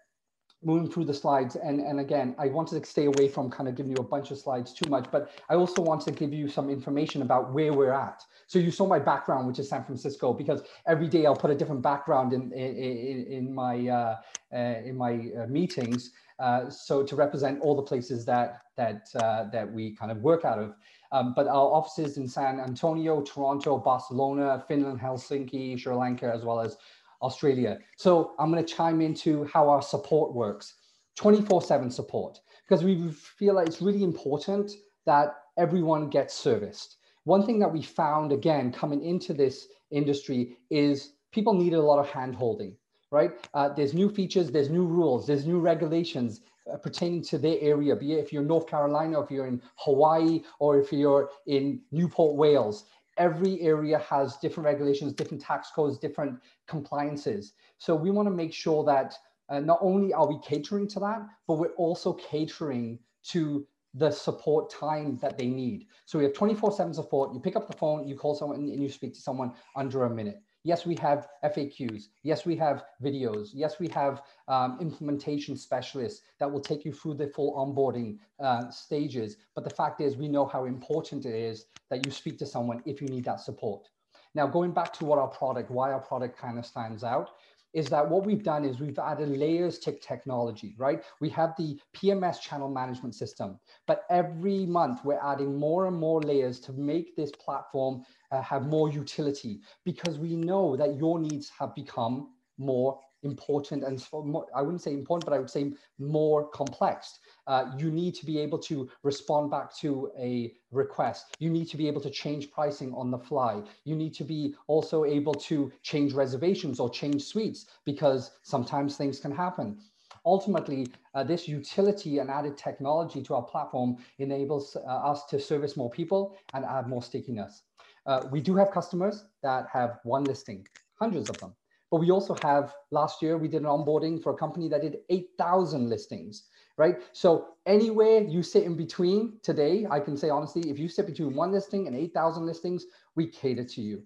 [0.65, 3.75] moving through the slides and and again i wanted to stay away from kind of
[3.75, 6.47] giving you a bunch of slides too much but i also want to give you
[6.47, 8.23] some information about where we're at.
[8.47, 11.55] So you saw my background which is san francisco because every day i'll put a
[11.55, 14.15] different background in in, in my uh,
[14.53, 19.45] uh, in my uh, meetings uh, so to represent all the places that that uh,
[19.51, 20.75] that we kind of work out of.
[21.11, 26.59] Um, but our offices in san antonio toronto barcelona finland helsinki sri lanka as well
[26.59, 26.77] as
[27.23, 27.79] Australia.
[27.97, 30.75] So I'm going to chime into how our support works
[31.15, 34.71] 24 7 support because we feel like it's really important
[35.05, 36.97] that everyone gets serviced.
[37.23, 41.99] One thing that we found again coming into this industry is people need a lot
[41.99, 42.75] of hand holding,
[43.11, 43.31] right?
[43.53, 47.95] Uh, there's new features, there's new rules, there's new regulations uh, pertaining to their area,
[47.95, 51.81] be it if you're in North Carolina, if you're in Hawaii, or if you're in
[51.91, 52.85] Newport, Wales
[53.17, 57.53] every area has different regulations, different tax codes, different compliances.
[57.77, 59.15] So we want to make sure that
[59.49, 62.99] uh, not only are we catering to that, but we're also catering
[63.29, 65.87] to the support time that they need.
[66.05, 67.33] So we have 24 7 support.
[67.33, 70.09] You pick up the phone, you call someone, and you speak to someone under a
[70.09, 70.41] minute.
[70.65, 72.07] Yes, we have FAQs.
[72.23, 73.49] Yes, we have videos.
[73.53, 78.69] Yes, we have um, implementation specialists that will take you through the full onboarding uh,
[78.69, 79.35] stages.
[79.55, 82.81] But the fact is, we know how important it is that you speak to someone
[82.85, 83.89] if you need that support.
[84.35, 87.31] Now, going back to what our product, why our product kind of stands out,
[87.73, 91.03] is that what we've done is we've added layers to technology, right?
[91.19, 96.21] We have the PMS channel management system, but every month we're adding more and more
[96.21, 101.51] layers to make this platform uh, have more utility because we know that your needs
[101.57, 106.47] have become more important and more, I wouldn't say important, but I would say more
[106.49, 107.19] complex.
[107.47, 111.35] Uh, you need to be able to respond back to a request.
[111.39, 113.61] You need to be able to change pricing on the fly.
[113.85, 119.19] You need to be also able to change reservations or change suites because sometimes things
[119.19, 119.79] can happen.
[120.25, 125.75] Ultimately, uh, this utility and added technology to our platform enables uh, us to service
[125.75, 127.63] more people and add more stickiness.
[128.05, 130.65] Uh, we do have customers that have one listing,
[130.99, 131.53] hundreds of them.
[131.93, 135.01] But we also have, last year, we did an onboarding for a company that did
[135.11, 136.95] 8,000 listings, right?
[137.11, 141.35] So anywhere you sit in between today, I can say honestly, if you sit between
[141.35, 144.01] one listing and 8,000 listings, we cater to you.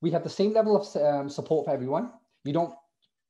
[0.00, 2.10] We have the same level of um, support for everyone.
[2.42, 2.74] You don't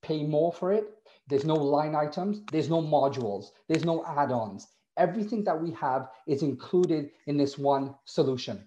[0.00, 0.86] pay more for it.
[1.28, 2.40] There's no line items.
[2.50, 3.50] There's no modules.
[3.68, 4.68] There's no add-ons.
[4.96, 8.64] Everything that we have is included in this one solution.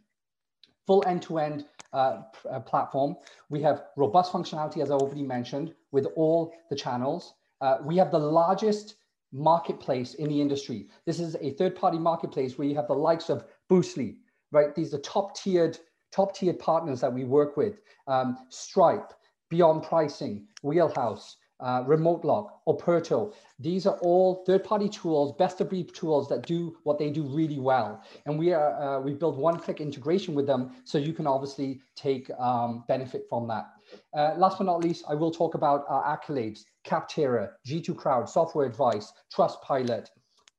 [0.86, 3.16] Full end-to-end uh, uh, platform.
[3.50, 7.34] We have robust functionality, as I already mentioned, with all the channels.
[7.60, 8.96] Uh, we have the largest
[9.32, 10.88] marketplace in the industry.
[11.06, 14.18] This is a third-party marketplace where you have the likes of Boostly,
[14.52, 14.76] right?
[14.76, 15.78] These are top-tiered,
[16.12, 17.80] top-tiered partners that we work with.
[18.08, 19.14] Um, Stripe,
[19.50, 23.34] Beyond Pricing, Wheelhouse, uh, RemoteLock, Operto.
[23.60, 28.04] These are all third-party tools, best-of-breed tools that do what they do really well.
[28.26, 32.30] And we are uh, we build one-click integration with them, so you can obviously take
[32.40, 33.66] um, benefit from that.
[34.14, 38.66] Uh, last but not least, I will talk about our accolades: Capterra, G2 Crowd, Software
[38.66, 40.08] Advice, Trustpilot,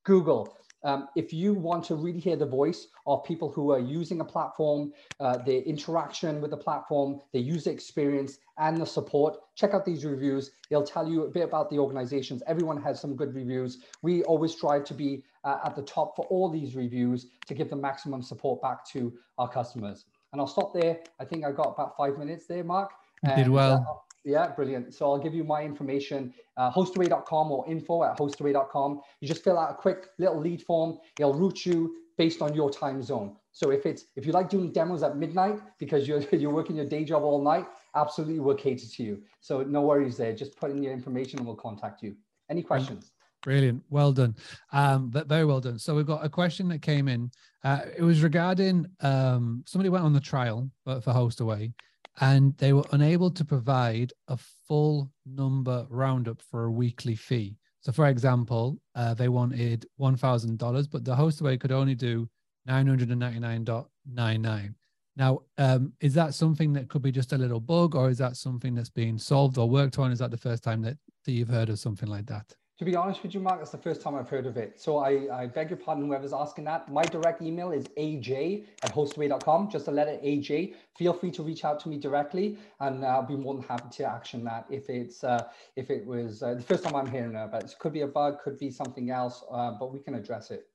[0.05, 0.57] Google.
[0.85, 4.25] Um, if you want to really hear the voice of people who are using a
[4.25, 9.85] platform, uh, their interaction with the platform, their user experience, and the support, check out
[9.85, 10.53] these reviews.
[10.71, 12.43] They'll tell you a bit about the organizations.
[12.47, 13.79] Everyone has some good reviews.
[14.03, 17.71] We always strive to be uh, at the top for all these reviews to give
[17.71, 20.05] the maximum support back to our customers.
[20.33, 20.99] And I'll stop there.
[21.21, 22.91] I think I got about five minutes there, Mark.
[23.25, 24.05] You did well.
[24.25, 24.95] Yeah, brilliant.
[24.95, 29.01] So I'll give you my information, uh, hostaway.com or info at hostaway.com.
[29.21, 30.99] You just fill out a quick little lead form.
[31.19, 33.37] It'll route you based on your time zone.
[33.51, 36.87] So if it's if you like doing demos at midnight because you're you're working your
[36.87, 37.67] day job all night,
[37.97, 39.23] absolutely we'll cater to you.
[39.41, 40.33] So no worries there.
[40.33, 42.15] Just put in your information and we'll contact you.
[42.49, 43.13] Any questions?
[43.43, 43.83] Brilliant.
[43.91, 44.37] Well done.
[44.73, 45.79] Um, but very well done.
[45.79, 47.29] So we've got a question that came in.
[47.65, 51.73] Uh, it was regarding um, somebody went on the trial for Hostaway
[52.21, 54.39] and they were unable to provide a
[54.69, 57.57] full number roundup for a weekly fee.
[57.81, 62.29] So, for example, uh, they wanted $1,000, but the Hostaway could only do
[62.69, 64.75] 999.99.
[65.17, 68.37] Now, um, is that something that could be just a little bug, or is that
[68.37, 70.13] something that's being solved or worked on?
[70.13, 72.55] Is that the first time that, that you've heard of something like that?
[72.83, 74.81] To be honest with you, Mark, that's the first time I've heard of it.
[74.81, 76.91] So I, I beg your pardon, whoever's asking that.
[76.91, 80.75] My direct email is aj at hostaway.com, just a letter aj.
[80.99, 84.05] Feel free to reach out to me directly, and I'll be more than happy to
[84.05, 85.45] action that if it's uh,
[85.77, 87.71] if it was uh, the first time I'm hearing about it.
[87.71, 90.67] It could be a bug, could be something else, uh, but we can address it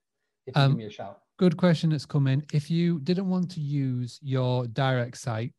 [0.45, 1.19] if you um, give me a shout.
[1.37, 2.45] Good question that's come in.
[2.53, 5.51] If you didn't want to use your direct site,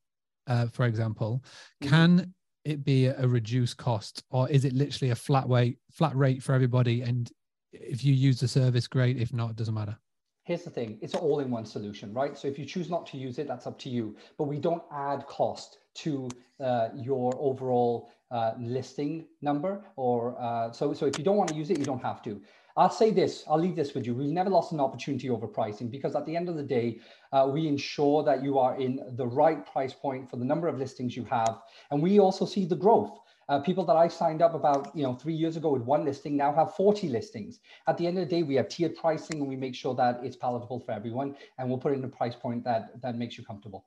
[0.46, 1.44] uh, for example,
[1.82, 1.90] mm-hmm.
[1.90, 2.34] can
[2.65, 6.55] it be a reduced cost or is it literally a flat rate flat rate for
[6.55, 7.03] everybody?
[7.03, 7.31] And
[7.73, 9.17] if you use the service great.
[9.17, 9.97] If not it doesn't matter.
[10.45, 10.99] Here's the thing.
[11.03, 12.37] It's an all-in-one solution right?
[12.37, 14.17] So if you choose not to use it that's up to you.
[14.37, 16.29] But we don't add cost to
[16.61, 21.57] uh, your overall uh, listing number or uh, so so if you don't want to
[21.57, 22.41] use it you don't have to
[22.79, 24.14] I'll say this, I'll leave this with you.
[24.14, 27.01] We've never lost an opportunity over pricing because at the end of the day,
[27.33, 30.79] uh, we ensure that you are in the right price point for the number of
[30.79, 31.59] listings you have.
[31.91, 33.18] And we also see the growth.
[33.49, 36.37] Uh, people that I signed up about you know three years ago with one listing
[36.37, 37.59] now have 40 listings.
[37.89, 40.20] At the end of the day, we have tiered pricing and we make sure that
[40.22, 43.45] it's palatable for everyone, and we'll put in a price point that that makes you
[43.45, 43.87] comfortable.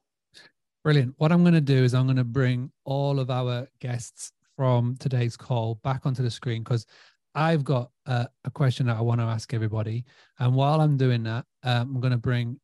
[0.84, 1.14] Brilliant.
[1.18, 4.98] What I'm going to do is I'm going to bring all of our guests from
[4.98, 6.86] today's call back onto the screen because
[7.34, 10.06] I've got a, a, question that I want to ask everybody.
[10.40, 12.60] And while I'm doing that, um, I'm going to bring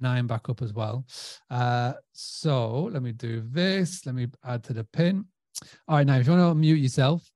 [0.00, 1.06] Naim back up as well.
[1.50, 4.04] Uh, so let me do this.
[4.04, 5.24] Let me add to the pin.
[5.88, 7.30] All right, now if you want to mute yourself,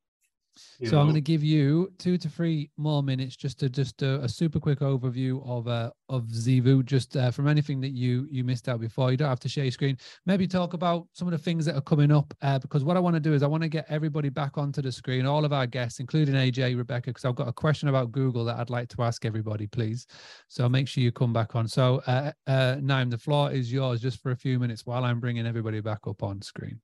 [0.78, 1.00] you so know.
[1.00, 4.28] I'm going to give you two to three more minutes just to just do a
[4.28, 8.68] super quick overview of uh, of Zeevou, just uh, from anything that you you missed
[8.68, 9.10] out before.
[9.10, 9.96] You don't have to share your screen.
[10.26, 13.00] Maybe talk about some of the things that are coming up uh, because what I
[13.00, 15.52] want to do is I want to get everybody back onto the screen, all of
[15.52, 18.88] our guests, including AJ, Rebecca, because I've got a question about Google that I'd like
[18.90, 20.06] to ask everybody, please.
[20.48, 21.68] So make sure you come back on.
[21.68, 25.20] So uh, uh, Naim, the floor is yours just for a few minutes while I'm
[25.20, 26.80] bringing everybody back up on screen.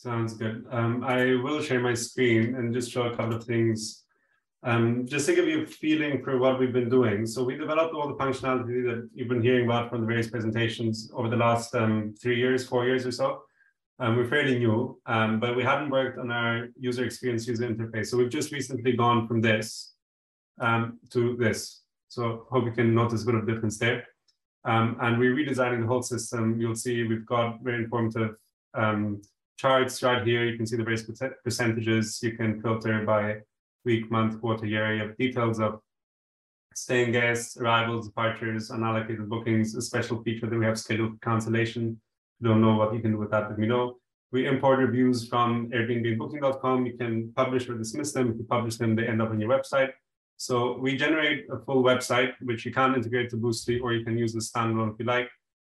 [0.00, 0.64] Sounds good.
[0.70, 4.04] Um, I will share my screen and just show a couple of things
[4.62, 7.26] um, just to give you a feeling for what we've been doing.
[7.26, 11.10] So we developed all the functionality that you've been hearing about from the various presentations
[11.14, 13.42] over the last um, three years, four years or so.
[13.98, 18.06] Um, we're fairly new, um, but we haven't worked on our user experience, user interface.
[18.06, 19.94] So we've just recently gone from this
[20.60, 21.82] um, to this.
[22.06, 24.06] So hope you can notice a bit of difference there.
[24.64, 26.60] Um, and we're redesigning the whole system.
[26.60, 28.36] You'll see we've got very informative
[29.58, 30.44] charts right here.
[30.44, 31.04] You can see the various
[31.44, 32.20] percentages.
[32.22, 33.38] You can filter by
[33.84, 34.94] week, month, quarter, year.
[34.94, 35.80] You have details of
[36.74, 42.00] staying guests, arrivals, departures, unallocated bookings, a special feature that we have scheduled cancellation.
[42.40, 43.96] don't know what you can do with that, let me know.
[44.30, 46.86] We import reviews from Airbnb and Booking.com.
[46.86, 48.30] You can publish or dismiss them.
[48.30, 49.90] If you publish them, they end up on your website.
[50.36, 54.16] So we generate a full website, which you can integrate to Boostly, or you can
[54.16, 55.28] use the standalone if you like.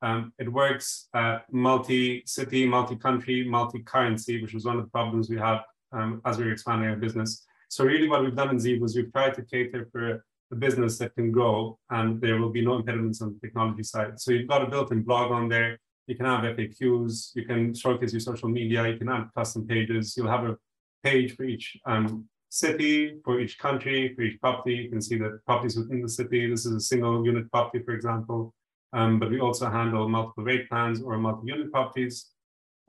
[0.02, 5.60] Um, it works uh, multi-city, multi-country, multi-currency, which was one of the problems we had
[5.92, 7.46] um, as we were expanding our business.
[7.70, 10.98] So really what we've done in Zeevou was we've tried to cater for a business
[10.98, 14.20] that can grow and there will be no impediments on the technology side.
[14.20, 15.80] So you've got a built-in blog on there.
[16.08, 20.18] You can have FAQs, you can showcase your social media, you can add custom pages.
[20.18, 20.58] You'll have a
[21.04, 24.76] page for each um, city, for each country, for each property.
[24.76, 26.50] You can see the properties within the city.
[26.50, 28.54] This is a single unit property, for example
[28.94, 32.32] um, but we also handle multiple rate plans or multi-unit properties.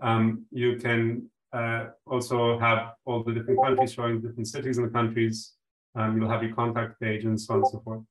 [0.01, 4.91] Um, you can uh, also have all the different countries showing different cities in the
[4.91, 5.53] countries.
[5.95, 8.03] Um, you'll have your contact page and so on and so forth.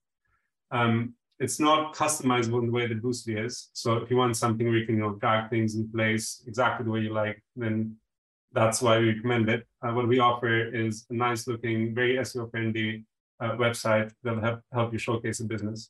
[0.71, 3.71] Um, it's not customizable in the way that Boostly is.
[3.73, 6.85] So if you want something where you can you know, drag things in place exactly
[6.85, 7.97] the way you like, then
[8.53, 9.65] that's why we recommend it.
[9.81, 13.05] Uh, what we offer is a nice looking, very SEO friendly
[13.39, 15.89] uh, website that will help, help you showcase a business.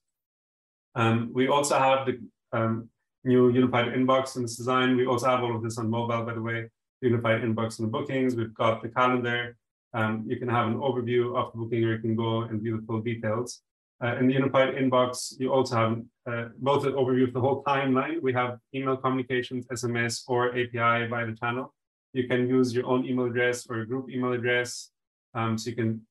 [0.96, 2.20] Um, we also have the
[2.52, 2.90] um,
[3.24, 4.98] new unified inbox in this design.
[4.98, 6.70] We also have all of this on mobile, by the way,
[7.02, 8.36] unified inbox and bookings.
[8.36, 9.56] We've got the calendar.
[9.94, 12.80] Um, you can have an overview of the booking or you can go and view
[12.80, 13.62] the full details.
[14.04, 17.64] Uh, in the unified inbox, you also have uh, both an overview of the whole
[17.64, 18.22] timeline.
[18.22, 21.74] We have email communications, SMS, or API via the channel.
[22.14, 24.90] You can use your own email address or a group email address.
[25.36, 26.02] Um, so you can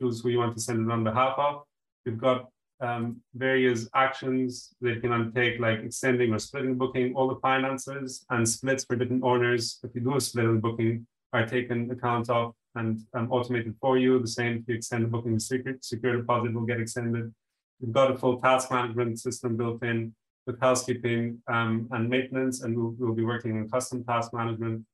[0.00, 1.62] choose who you want to send it on behalf of.
[2.04, 2.48] We've got
[2.82, 8.26] um, various actions that you can undertake, like extending or splitting booking, all the finances
[8.30, 9.78] and splits for different owners.
[9.84, 13.98] If you do a split in booking, are taken account of and um, automated for
[13.98, 14.18] you.
[14.18, 17.32] The same if you extend the booking secret, secure deposit will get extended.
[17.80, 20.14] We've got a full task management system built in
[20.46, 24.84] with housekeeping um, and maintenance, and we'll, we'll, be working on custom task management.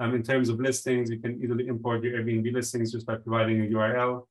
[0.00, 3.60] Um, in terms of listings, you can easily import your Airbnb listings just by providing
[3.62, 4.24] a URL.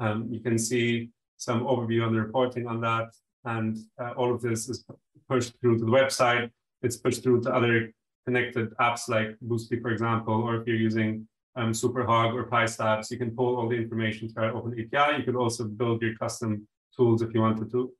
[0.00, 3.08] Um, you can see some overview on the reporting on that.
[3.44, 4.84] And uh, all of this is
[5.28, 6.50] pushed through to the website.
[6.82, 7.92] It's pushed through to other
[8.26, 11.26] connected apps like Boostly, for example, or if you're using
[11.56, 15.18] um, Superhog or PriceStats, you can pull all the information through our open API.
[15.18, 17.92] You could also build your custom tools if you wanted to.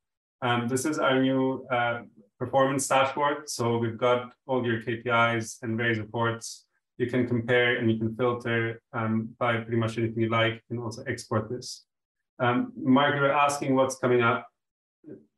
[0.43, 2.03] Um, this is our new uh,
[2.39, 3.49] performance dashboard.
[3.49, 6.67] So we've got all your KPIs and various reports.
[6.99, 10.55] You can compare and you can filter um, by pretty much anything you like.
[10.55, 11.85] You can also export this.
[12.39, 14.47] Um, Margaret, asking what's coming up.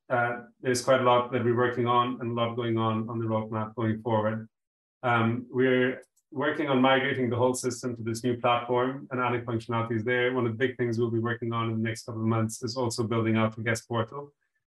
[0.08, 3.18] Uh, there's quite a lot that we're working on and a lot going on on
[3.18, 4.48] the roadmap going forward.
[5.02, 10.04] Um, we're working on migrating the whole system to this new platform and adding functionalities
[10.04, 10.32] there.
[10.32, 12.62] One of the big things we'll be working on in the next couple of months
[12.62, 14.32] is also building out the guest portal.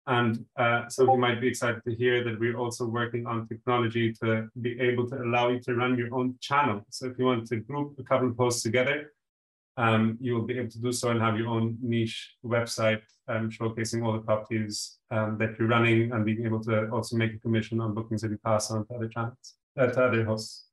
[0.06, 4.12] And uh, so you might be excited to hear that we're also working on technology
[4.22, 6.84] to be able to allow you to run your own channel.
[6.90, 9.13] So if you want to group a couple of posts together,
[9.76, 13.50] um, you will be able to do so and have your own niche website um,
[13.50, 17.38] showcasing all the properties um, that you're running and being able to also make a
[17.38, 20.66] commission on bookings that you pass on to other channels, uh, to other hosts.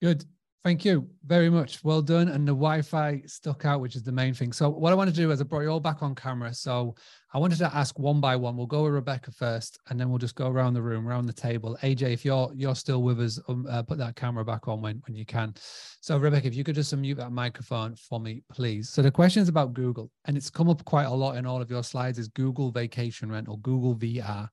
[0.00, 0.24] Good.
[0.64, 1.84] Thank you very much.
[1.84, 2.26] Well done.
[2.26, 4.52] And the Wi-Fi stuck out, which is the main thing.
[4.52, 6.52] So what I want to do is I brought you all back on camera.
[6.52, 6.96] So
[7.32, 8.56] I wanted to ask one by one.
[8.56, 11.32] We'll go with Rebecca first, and then we'll just go around the room, around the
[11.32, 11.78] table.
[11.82, 15.00] AJ, if you're you're still with us, um, uh, put that camera back on when
[15.06, 15.54] when you can.
[16.00, 18.88] So Rebecca, if you could just unmute that microphone for me, please.
[18.88, 21.62] So the question is about Google, and it's come up quite a lot in all
[21.62, 22.18] of your slides.
[22.18, 24.48] Is Google Vacation Rental, Google VR?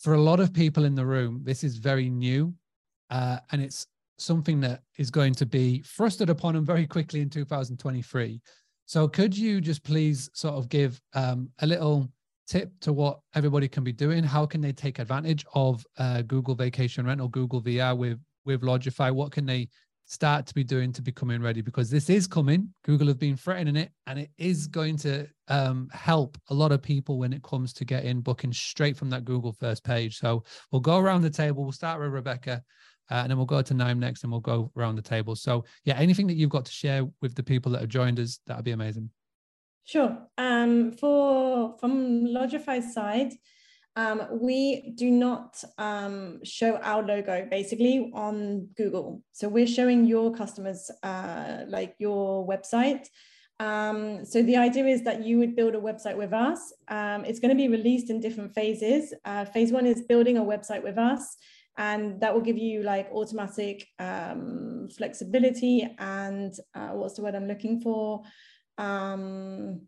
[0.00, 2.52] For a lot of people in the room, this is very new,
[3.10, 3.86] uh, and it's
[4.18, 8.40] something that is going to be thrusted upon them very quickly in 2023.
[8.86, 12.10] So could you just please sort of give um, a little
[12.48, 14.24] tip to what everybody can be doing?
[14.24, 19.12] How can they take advantage of uh, Google Vacation Rental, Google VR with with Lodgify?
[19.12, 19.68] What can they
[20.06, 21.60] start to be doing to becoming ready?
[21.60, 22.72] Because this is coming.
[22.82, 26.80] Google have been threatening it, and it is going to um, help a lot of
[26.80, 30.18] people when it comes to getting booking straight from that Google first page.
[30.18, 31.62] So we'll go around the table.
[31.62, 32.62] We'll start with Rebecca.
[33.10, 35.34] Uh, and then we'll go to Naim next and we'll go around the table.
[35.34, 38.40] So, yeah, anything that you've got to share with the people that have joined us,
[38.46, 39.10] that'd be amazing.
[39.84, 40.18] Sure.
[40.36, 43.32] Um, for from Lodgify's side,
[43.96, 49.22] um, we do not um, show our logo basically on Google.
[49.32, 53.06] So we're showing your customers uh, like your website.
[53.60, 56.72] Um, so the idea is that you would build a website with us.
[56.86, 59.12] Um, it's going to be released in different phases.
[59.24, 61.36] Uh, phase one is building a website with us
[61.78, 67.46] and that will give you like automatic um, flexibility and uh, what's the word I'm
[67.46, 68.22] looking for?
[68.76, 69.82] Um,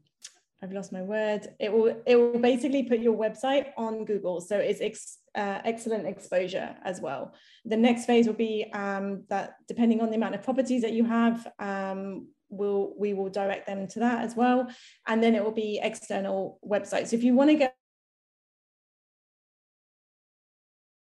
[0.62, 1.48] I've lost my word.
[1.58, 6.06] It will it will basically put your website on Google, so it's ex, uh, excellent
[6.06, 7.34] exposure as well.
[7.64, 11.04] The next phase will be um, that depending on the amount of properties that you
[11.04, 14.68] have, um, we'll we will direct them to that as well,
[15.06, 17.08] and then it will be external websites.
[17.08, 17.74] So if you want to get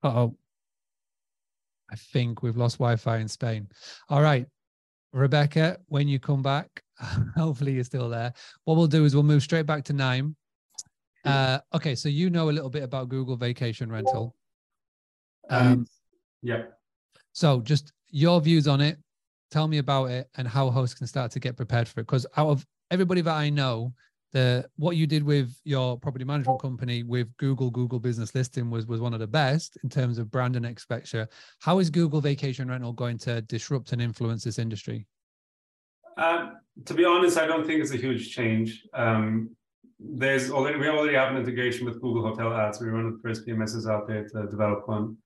[0.04, 0.38] uh oh
[1.98, 3.68] think we've lost Wi-Fi in Spain.
[4.10, 4.46] All right,
[5.14, 6.84] Rebecca, when you come back,
[7.36, 8.34] hopefully you're still there.
[8.66, 10.36] What we'll do is we'll move straight back to Naim.
[11.26, 14.34] Uh, okay, so you know a little bit about Google Vacation Rental.
[15.50, 15.88] Um, um,
[16.42, 16.64] yeah.
[17.34, 18.98] So just your views on it.
[19.52, 22.08] Tell me about it and how hosts can start to get prepared for it.
[22.08, 23.94] Because out of everybody that I know,
[24.34, 28.86] the what you did with your property management company with Google Google Business Listing was
[28.86, 31.28] was one of the best in terms of brand and exposure.
[31.60, 35.08] How is Google Vacation Rental going to disrupt and influence this industry?
[36.18, 38.84] Um, to be honest, I don't think it's a huge change.
[38.94, 39.52] Um,
[40.00, 42.82] there's already we already have an integration with Google Hotel Ads.
[42.82, 45.18] We're one of the first PMSs out there to develop one.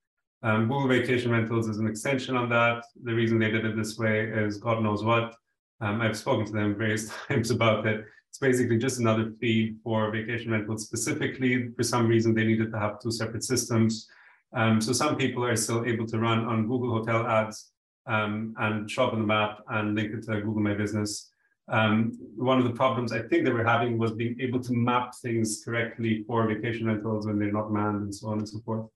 [0.42, 2.84] Um, Google Vacation Rentals is an extension on that.
[3.04, 5.34] The reason they did it this way is God knows what.
[5.80, 8.04] Um, I've spoken to them various times about it.
[8.32, 10.86] It's basically just another feed for vacation rentals.
[10.86, 14.08] Specifically, for some reason, they needed to have two separate systems.
[14.54, 17.72] Um, so some people are still able to run on Google Hotel Ads
[18.06, 21.30] um, and shop on the map and link it to Google My Business.
[21.68, 25.12] Um, one of the problems I think they were having was being able to map
[25.20, 28.86] things correctly for vacation rentals when they're not manned and so on and so forth.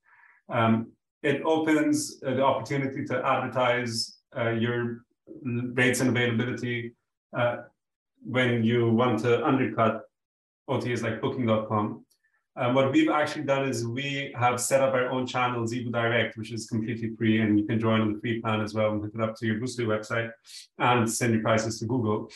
[0.49, 5.05] Um, it opens uh, the opportunity to advertise uh, your
[5.45, 6.95] rates and availability
[7.37, 7.57] uh,
[8.27, 10.03] when you want to undercut
[10.69, 12.05] OTAs like Booking.com.
[12.59, 16.37] Um, what we've actually done is we have set up our own channel, Zeevou Direct,
[16.39, 19.03] which is completely free, and you can join on the free plan as well and
[19.03, 20.31] hook it up to your Boostly website
[20.79, 22.31] and send your prices to Google.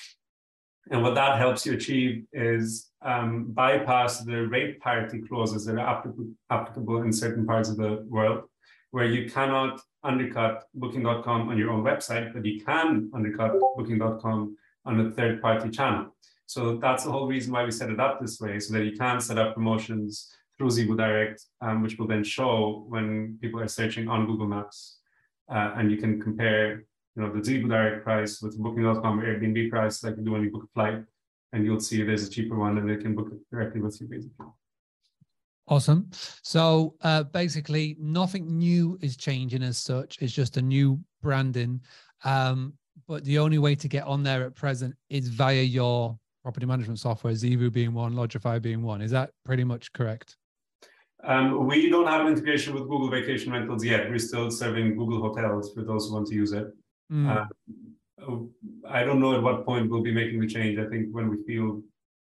[0.91, 6.03] And what that helps you achieve is um, bypass the rate parity clauses that are
[6.51, 8.45] applicable in certain parts of the world,
[8.91, 15.01] where you cannot undercut Booking.com on your own website, but you can undercut Booking.com on
[15.01, 16.14] a third party channel.
[16.47, 18.97] So that's the whole reason why we set it up this way, so that you
[18.97, 23.68] can set up promotions through Zeevou Direct, um, which will then show when people are
[23.68, 24.99] searching on Google Maps.
[25.49, 26.85] Uh, and you can compare
[27.16, 30.43] you know, the Zeevou Direct price with Booking.com or Airbnb price, like you do when
[30.43, 31.05] you book a flight,
[31.53, 34.07] and you'll see there's a cheaper one and they can book it directly with you
[34.07, 34.47] basically.
[35.68, 36.11] Awesome.
[36.43, 40.18] So uh, basically, nothing new is changing as such.
[40.20, 41.81] It's just a new branding.
[42.24, 42.74] Um,
[43.07, 46.99] but the only way to get on there at present is via your property management
[46.99, 49.01] software, Zeevou being one, Lodgify being one.
[49.01, 50.37] Is that pretty much correct?
[51.23, 54.09] Um, we don't have an integration with Google Vacation Rentals yet.
[54.09, 56.67] We're still serving Google Hotels for those who want to use it.
[57.13, 57.47] Mm.
[58.21, 58.37] Uh,
[58.89, 60.79] I don't know at what point we'll be making the change.
[60.79, 61.83] I think when we feel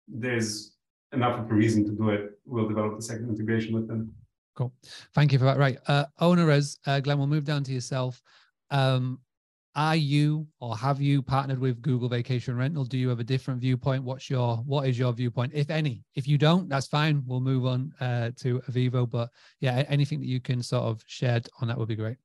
[0.08, 0.74] there's
[1.14, 4.14] enough of a reason to do it, we'll develop the second integration with them.
[4.56, 4.74] Cool.
[5.14, 5.58] Thank you for that.
[5.58, 5.78] Right.
[5.88, 8.22] Uh, OwnerRez, uh, Glenn, we'll move down to yourself.
[8.70, 9.20] Um,
[9.76, 12.84] are you or have you partnered with Google Vacation Rental?
[12.84, 14.04] Do you have a different viewpoint?
[14.04, 16.04] What's your what is your viewpoint, if any?
[16.16, 17.24] If you don't, that's fine.
[17.26, 19.10] We'll move on uh, to Eviivo.
[19.10, 22.18] But yeah, anything that you can sort of shed on that would be great.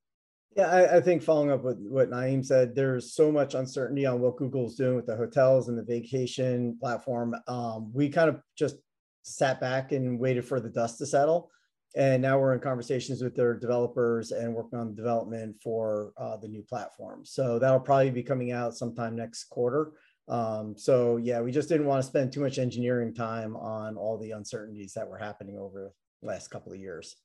[0.57, 4.23] Yeah, I, I, think following up with what Naim said, there's so much uncertainty on
[4.23, 7.37] what Google's doing with the hotels and the vacation platform.
[7.47, 8.77] Um, we kind of just
[9.23, 11.51] sat back and waited for the dust to settle.
[11.97, 16.47] And now we're in conversations with their developers and working on development for uh, the
[16.47, 17.25] new platform.
[17.25, 19.93] So that'll probably be coming out sometime next quarter.
[20.29, 24.19] Um, so yeah, we just didn't want to spend too much engineering time on all
[24.19, 27.17] the uncertainties that were happening over the last couple of years.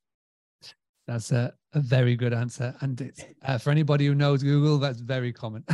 [1.06, 2.74] That's a, a very good answer.
[2.80, 5.66] And it's, uh, for anybody who knows Google, that's very common.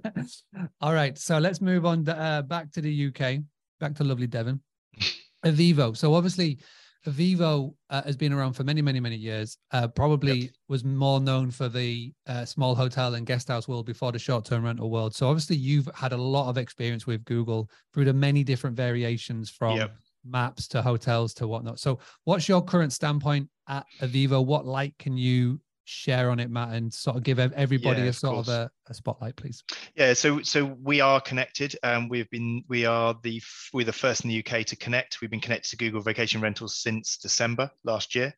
[0.80, 1.18] All right.
[1.18, 3.42] So let's move on uh, back to the UK,
[3.80, 4.60] back to lovely Devon.
[5.44, 5.96] Eviivo.
[5.96, 6.58] So obviously,
[7.06, 9.58] Eviivo uh, has been around for many, many, many years.
[9.70, 10.50] Uh, probably yep.
[10.68, 14.64] was more known for the uh, small hotel and guest house world before the short-term
[14.64, 15.14] rental world.
[15.14, 19.50] So obviously, you've had a lot of experience with Google through the many different variations
[19.50, 19.96] from yep
[20.28, 21.78] maps to hotels to whatnot.
[21.78, 24.44] So, what's your current standpoint at Eviivo?
[24.44, 28.12] What light can you share on it, Matt, and sort of give everybody yeah, a
[28.12, 29.62] sort of, of a, a, spotlight, please?
[29.94, 31.76] Yeah, so so we are connected.
[31.82, 33.40] Um, we've been we are the
[33.72, 35.20] we're the first in the UK to connect.
[35.20, 38.34] We've been connected to Google Vacation Rentals since December last year,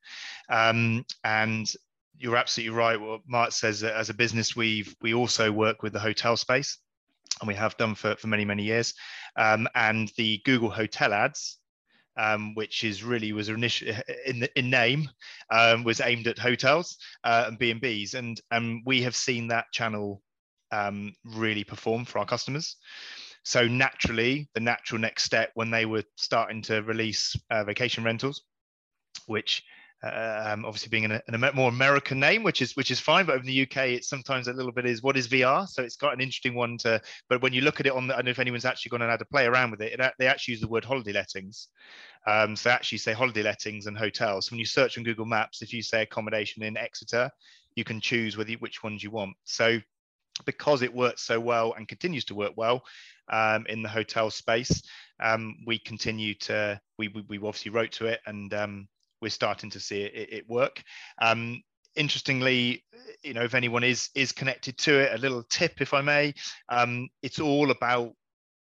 [0.49, 1.71] um, and
[2.19, 3.01] you're absolutely right.
[3.01, 6.79] What Mark says as a business, we've we also work with the hotel space.
[7.41, 8.95] And we have done for, for many, many years.
[9.37, 11.59] Um, and the Google Hotel ads
[12.19, 13.95] um, which is really was initially
[14.27, 15.09] in in name
[15.51, 19.49] um, was aimed at hotels uh, and B and B's, and and we have seen
[19.49, 20.21] that channel
[20.73, 22.77] um, really perform for our customers.
[23.45, 28.43] So naturally, the natural next step when they were starting to release uh, vacation rentals,
[29.27, 29.63] which
[30.03, 33.27] um, obviously being an, an, more American name, which is which is fine.
[33.27, 35.67] But in the UK, it's sometimes a little bit is what is VR.
[35.67, 37.01] So it's got an interesting one to.
[37.29, 39.03] But when you look at it on, the, I don't know if anyone's actually gone
[39.03, 39.99] and had to play around with it.
[39.99, 41.69] it they actually use the word holiday lettings.
[42.27, 44.51] Um, so actually say holiday lettings and hotels.
[44.51, 47.31] When you search on Google Maps, if you say accommodation in Exeter,
[47.75, 49.35] you can choose whether you, which ones you want.
[49.45, 49.81] So
[50.45, 52.85] because it works so well and continues to work well
[53.31, 54.83] um, in the hotel space,
[55.21, 58.89] um, we continue to we, we, we obviously wrote to it and um,
[59.21, 60.83] we're starting to see it, it work.
[61.21, 61.63] Um,
[61.97, 62.85] interestingly,
[63.23, 66.35] you know, if anyone is is connected to it, a little tip, if I may,
[66.69, 68.13] um, it's all about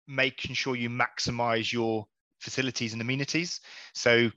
[0.07, 2.05] making sure you maximize your
[2.39, 3.61] facilities and amenities.
[3.93, 4.31] So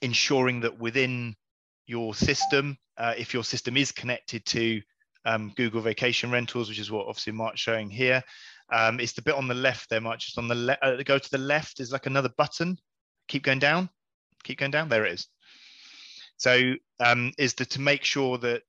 [0.00, 1.34] ensuring that within
[1.86, 4.80] your system, uh, if your system is connected to
[5.24, 8.22] um, Google Vacation Rentals, which is what obviously Mark's showing here,
[8.72, 11.18] um, it's the bit on the left there, Mark, just on the left, uh, go
[11.18, 12.78] to the left is like another button.
[13.28, 13.88] Keep going down,
[14.44, 15.28] keep going down, there it is.
[16.36, 18.62] So um, is the, to make sure that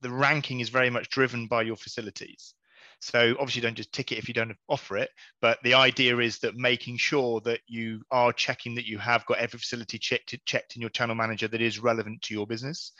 [0.00, 2.54] the, ranking is very much driven by your facilities.
[3.00, 5.10] So obviously don't just tick it if you don't offer it,
[5.40, 9.38] but the idea is that making sure that you are checking that you have got
[9.38, 12.92] every facility checked checked in your channel manager that is relevant to your business.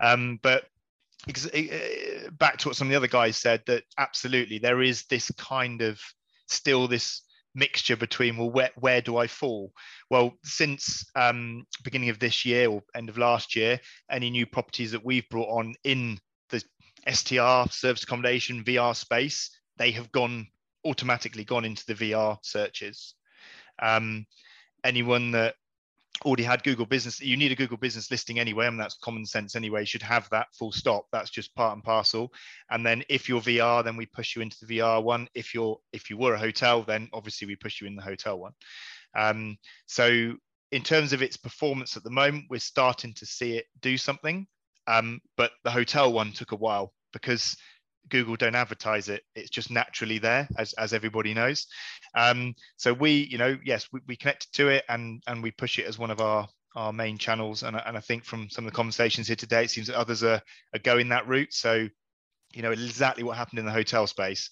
[0.00, 0.64] Um, but
[2.38, 5.82] back to what some of the other guys said, that absolutely there is this kind
[5.82, 6.00] of
[6.46, 7.22] still this
[7.58, 9.72] mixture between well where, where do i fall?
[10.10, 13.80] Well since um, beginning of this year or end of last year
[14.10, 16.18] any new properties that we've brought on in
[16.50, 16.62] the
[17.12, 20.46] str service accommodation vr space they have gone
[20.84, 23.14] automatically gone into the vr searches.
[23.80, 24.26] Um,
[24.84, 25.54] anyone that
[26.24, 27.20] already had Google Business.
[27.20, 29.80] You need a Google Business listing anyway, and that's common sense anyway.
[29.80, 31.06] You should have that full stop.
[31.12, 32.32] That's just part and parcel.
[32.70, 35.28] And then if you're VR, then we push you into the VR one.
[35.34, 38.38] If you're if you were a hotel, then obviously we push you in the hotel
[38.38, 38.52] one.
[39.16, 40.34] Um, so
[40.72, 44.46] in terms of its performance at the moment, we're starting to see it do something.
[44.86, 47.56] Um, but the hotel one took a while because
[48.08, 49.22] Google don't advertise it.
[49.34, 51.66] It's just naturally there, as, as everybody knows.
[52.14, 55.78] Um, so we, you know, yes, we, we connect to it and and we push
[55.78, 57.62] it as one of our our main channels.
[57.62, 60.22] And, and I think from some of the conversations here today, it seems that others
[60.22, 60.40] are,
[60.74, 61.52] are going that route.
[61.52, 61.88] So,
[62.54, 64.50] you know, exactly what happened in the hotel space.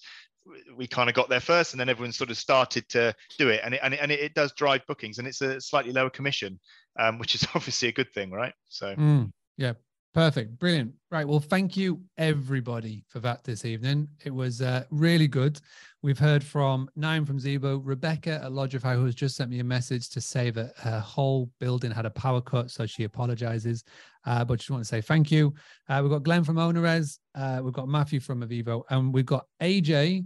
[0.75, 3.59] We kind of got there first, and then everyone sort of started to do it,
[3.65, 6.57] and it, and it, and it does drive bookings, and it's a slightly lower commission,
[6.97, 8.53] um, which is obviously a good thing, right?
[8.69, 9.73] So, mm, yeah,
[10.17, 10.57] Perfect.
[10.57, 10.93] Brilliant.
[11.11, 11.27] Right.
[11.27, 14.07] Well, thank you everybody for that this evening.
[14.25, 15.61] It was uh, really good.
[16.01, 19.63] We've heard from Naim from Zeevou, Rebecca at Lodgify, who has just sent me a
[19.63, 22.71] message to say that her whole building had a power cut.
[22.71, 23.83] So she apologizes.
[24.25, 25.53] Uh, but just want to say thank you.
[25.87, 27.19] Uh, we've got Glenn from OwnerRez.
[27.35, 28.81] Uh, we've got Matthew from Eviivo.
[28.89, 30.25] And we've got AJ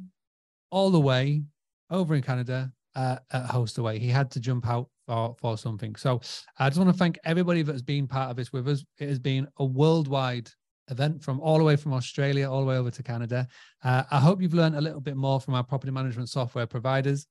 [0.69, 1.43] all the way
[1.89, 3.99] over in Canada uh, at Hostaway.
[3.99, 5.95] He had to jump out for, for something.
[5.95, 6.21] So
[6.59, 8.83] I just want to thank everybody that has been part of this with us.
[8.99, 10.49] It has been a worldwide
[10.89, 13.47] event from all the way from Australia all the way over to Canada.
[13.83, 17.27] Uh, I hope you've learned a little bit more from our property management software providers.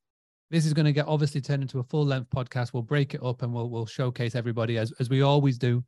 [0.50, 2.72] This is going to get obviously turned into a full length podcast.
[2.72, 5.84] We'll break it up and we'll we'll showcase everybody as as we always do.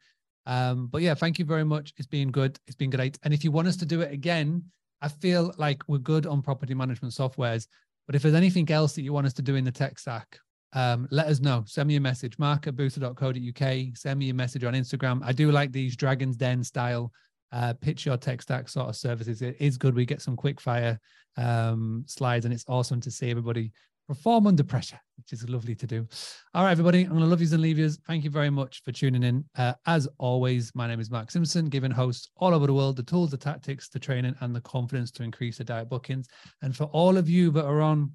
[0.47, 1.93] Um, but yeah, thank you very much.
[1.97, 2.59] It's been good.
[2.67, 3.19] It's been great.
[3.25, 4.65] And if you want us to do it again,
[5.01, 7.67] I feel like we're good on property management softwares.
[8.07, 10.39] But if there's anything else that you want us to do in the tech stack,
[10.73, 11.65] um, let us know.
[11.67, 13.97] Send me a message, mark at boostly.co.uk.
[13.97, 15.21] Send me a message on Instagram.
[15.25, 17.13] I do like these Dragon's Den style
[17.53, 19.43] uh, pitch your tech stack sort of services.
[19.43, 19.95] It is good.
[19.95, 20.99] We get some quick fire
[21.37, 23.73] um, slides, and it's awesome to see everybody
[24.09, 26.07] perform under pressure, which is lovely to do.
[26.55, 27.99] All right, everybody, I'm going to love yous and leave yous.
[28.07, 29.45] Thank you very much for tuning in.
[29.57, 33.03] Uh, as always, my name is Mark Simpson, giving hosts all over the world the
[33.03, 36.29] tools, the tactics, the training, and the confidence to increase the diet bookings.
[36.63, 38.13] And for all of you that are on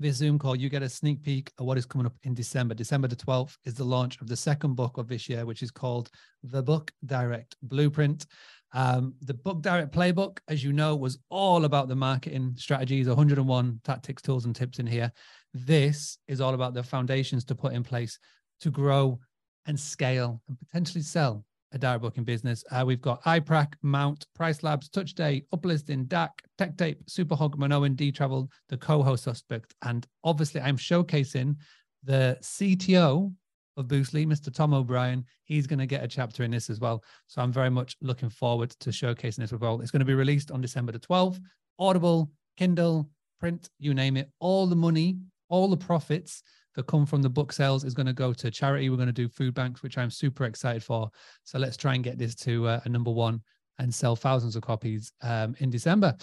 [0.00, 2.74] this Zoom call, you get a sneak peek of what is coming up in December.
[2.74, 5.70] December the 12th is the launch of the second book of this year, which is
[5.70, 6.10] called
[6.42, 8.24] The Book Direct Blueprint.
[8.72, 13.80] Um, the Book Direct Playbook, as you know, was all about the marketing strategies, 101
[13.84, 15.12] tactics, tools, and tips in here.
[15.52, 18.18] This is all about the foundations to put in place
[18.62, 19.20] to grow
[19.66, 22.64] and scale and potentially sell a direct booking business.
[22.70, 28.10] Uh, we've got iPrac, Mount, Price Labs, Touchstay, Uplisting, DAC, Tech Tape, Superhog, Monoan, D
[28.10, 29.74] Travel, the co-host suspect.
[29.82, 31.56] And obviously I'm showcasing
[32.04, 33.32] the CTO
[33.76, 34.52] of Boostly, Mr.
[34.52, 35.24] Tom O'Brien.
[35.44, 37.04] He's going to get a chapter in this as well.
[37.28, 39.80] So I'm very much looking forward to showcasing this with all.
[39.80, 41.40] It's going to be released on December the 12th.
[41.78, 44.30] Audible, Kindle, print, you name it.
[44.40, 45.18] All the money,
[45.48, 46.42] all the profits
[46.74, 48.90] that come from the book sales is going to go to charity.
[48.90, 51.10] We're going to do food banks, which I'm super excited for.
[51.44, 53.42] So let's try and get this to uh, a number one
[53.78, 56.14] and sell thousands of copies um, in December.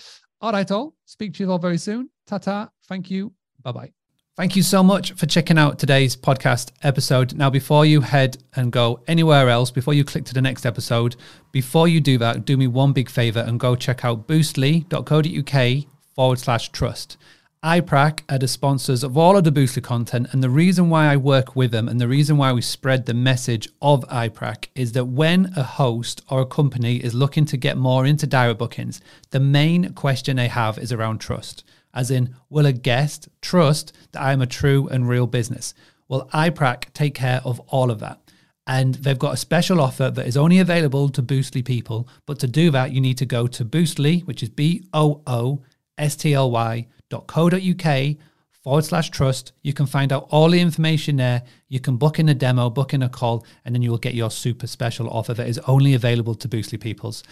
[0.41, 0.93] All right, all.
[1.05, 2.09] Speak to you all very soon.
[2.27, 2.69] Ta ta.
[2.87, 3.33] Thank you.
[3.63, 3.91] Bye bye.
[4.37, 7.33] Thank you so much for checking out today's podcast episode.
[7.33, 11.15] Now, before you head and go anywhere else, before you click to the next episode,
[11.51, 16.37] before you do that, do me one big favor and go check out boostly.co.uk forward
[16.37, 17.17] slash trust.
[17.63, 21.17] iPrac are the sponsors of all of the Boostly content, and the reason why I
[21.17, 25.05] work with them and the reason why we spread the message of iPrac is that
[25.05, 29.01] when a host or a company is looking to get more into direct bookings,
[29.31, 31.63] the main question they have is around trust
[31.97, 35.73] as in, will a guest trust that I am a true and real business?
[36.07, 38.21] Well, iPrac take care of all of that.
[38.67, 42.07] And they've got a special offer that is only available to Boostly people.
[42.27, 45.63] But to do that, you need to go to Boostly, which is B O O
[45.97, 48.17] S T L Y dot co dot UK
[48.63, 49.53] forward slash trust.
[49.63, 51.43] You can find out all the information there.
[51.69, 54.13] You can book in a demo, book in a call, and then you will get
[54.13, 57.23] your super special offer that is only available to Boostly Peoples.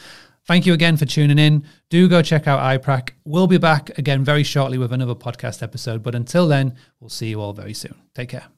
[0.47, 1.65] Thank you again for tuning in.
[1.89, 3.11] Do go check out iPrac.
[3.25, 6.03] We'll be back again very shortly with another podcast episode.
[6.03, 7.95] But until then, we'll see you all very soon.
[8.13, 8.54] Take care.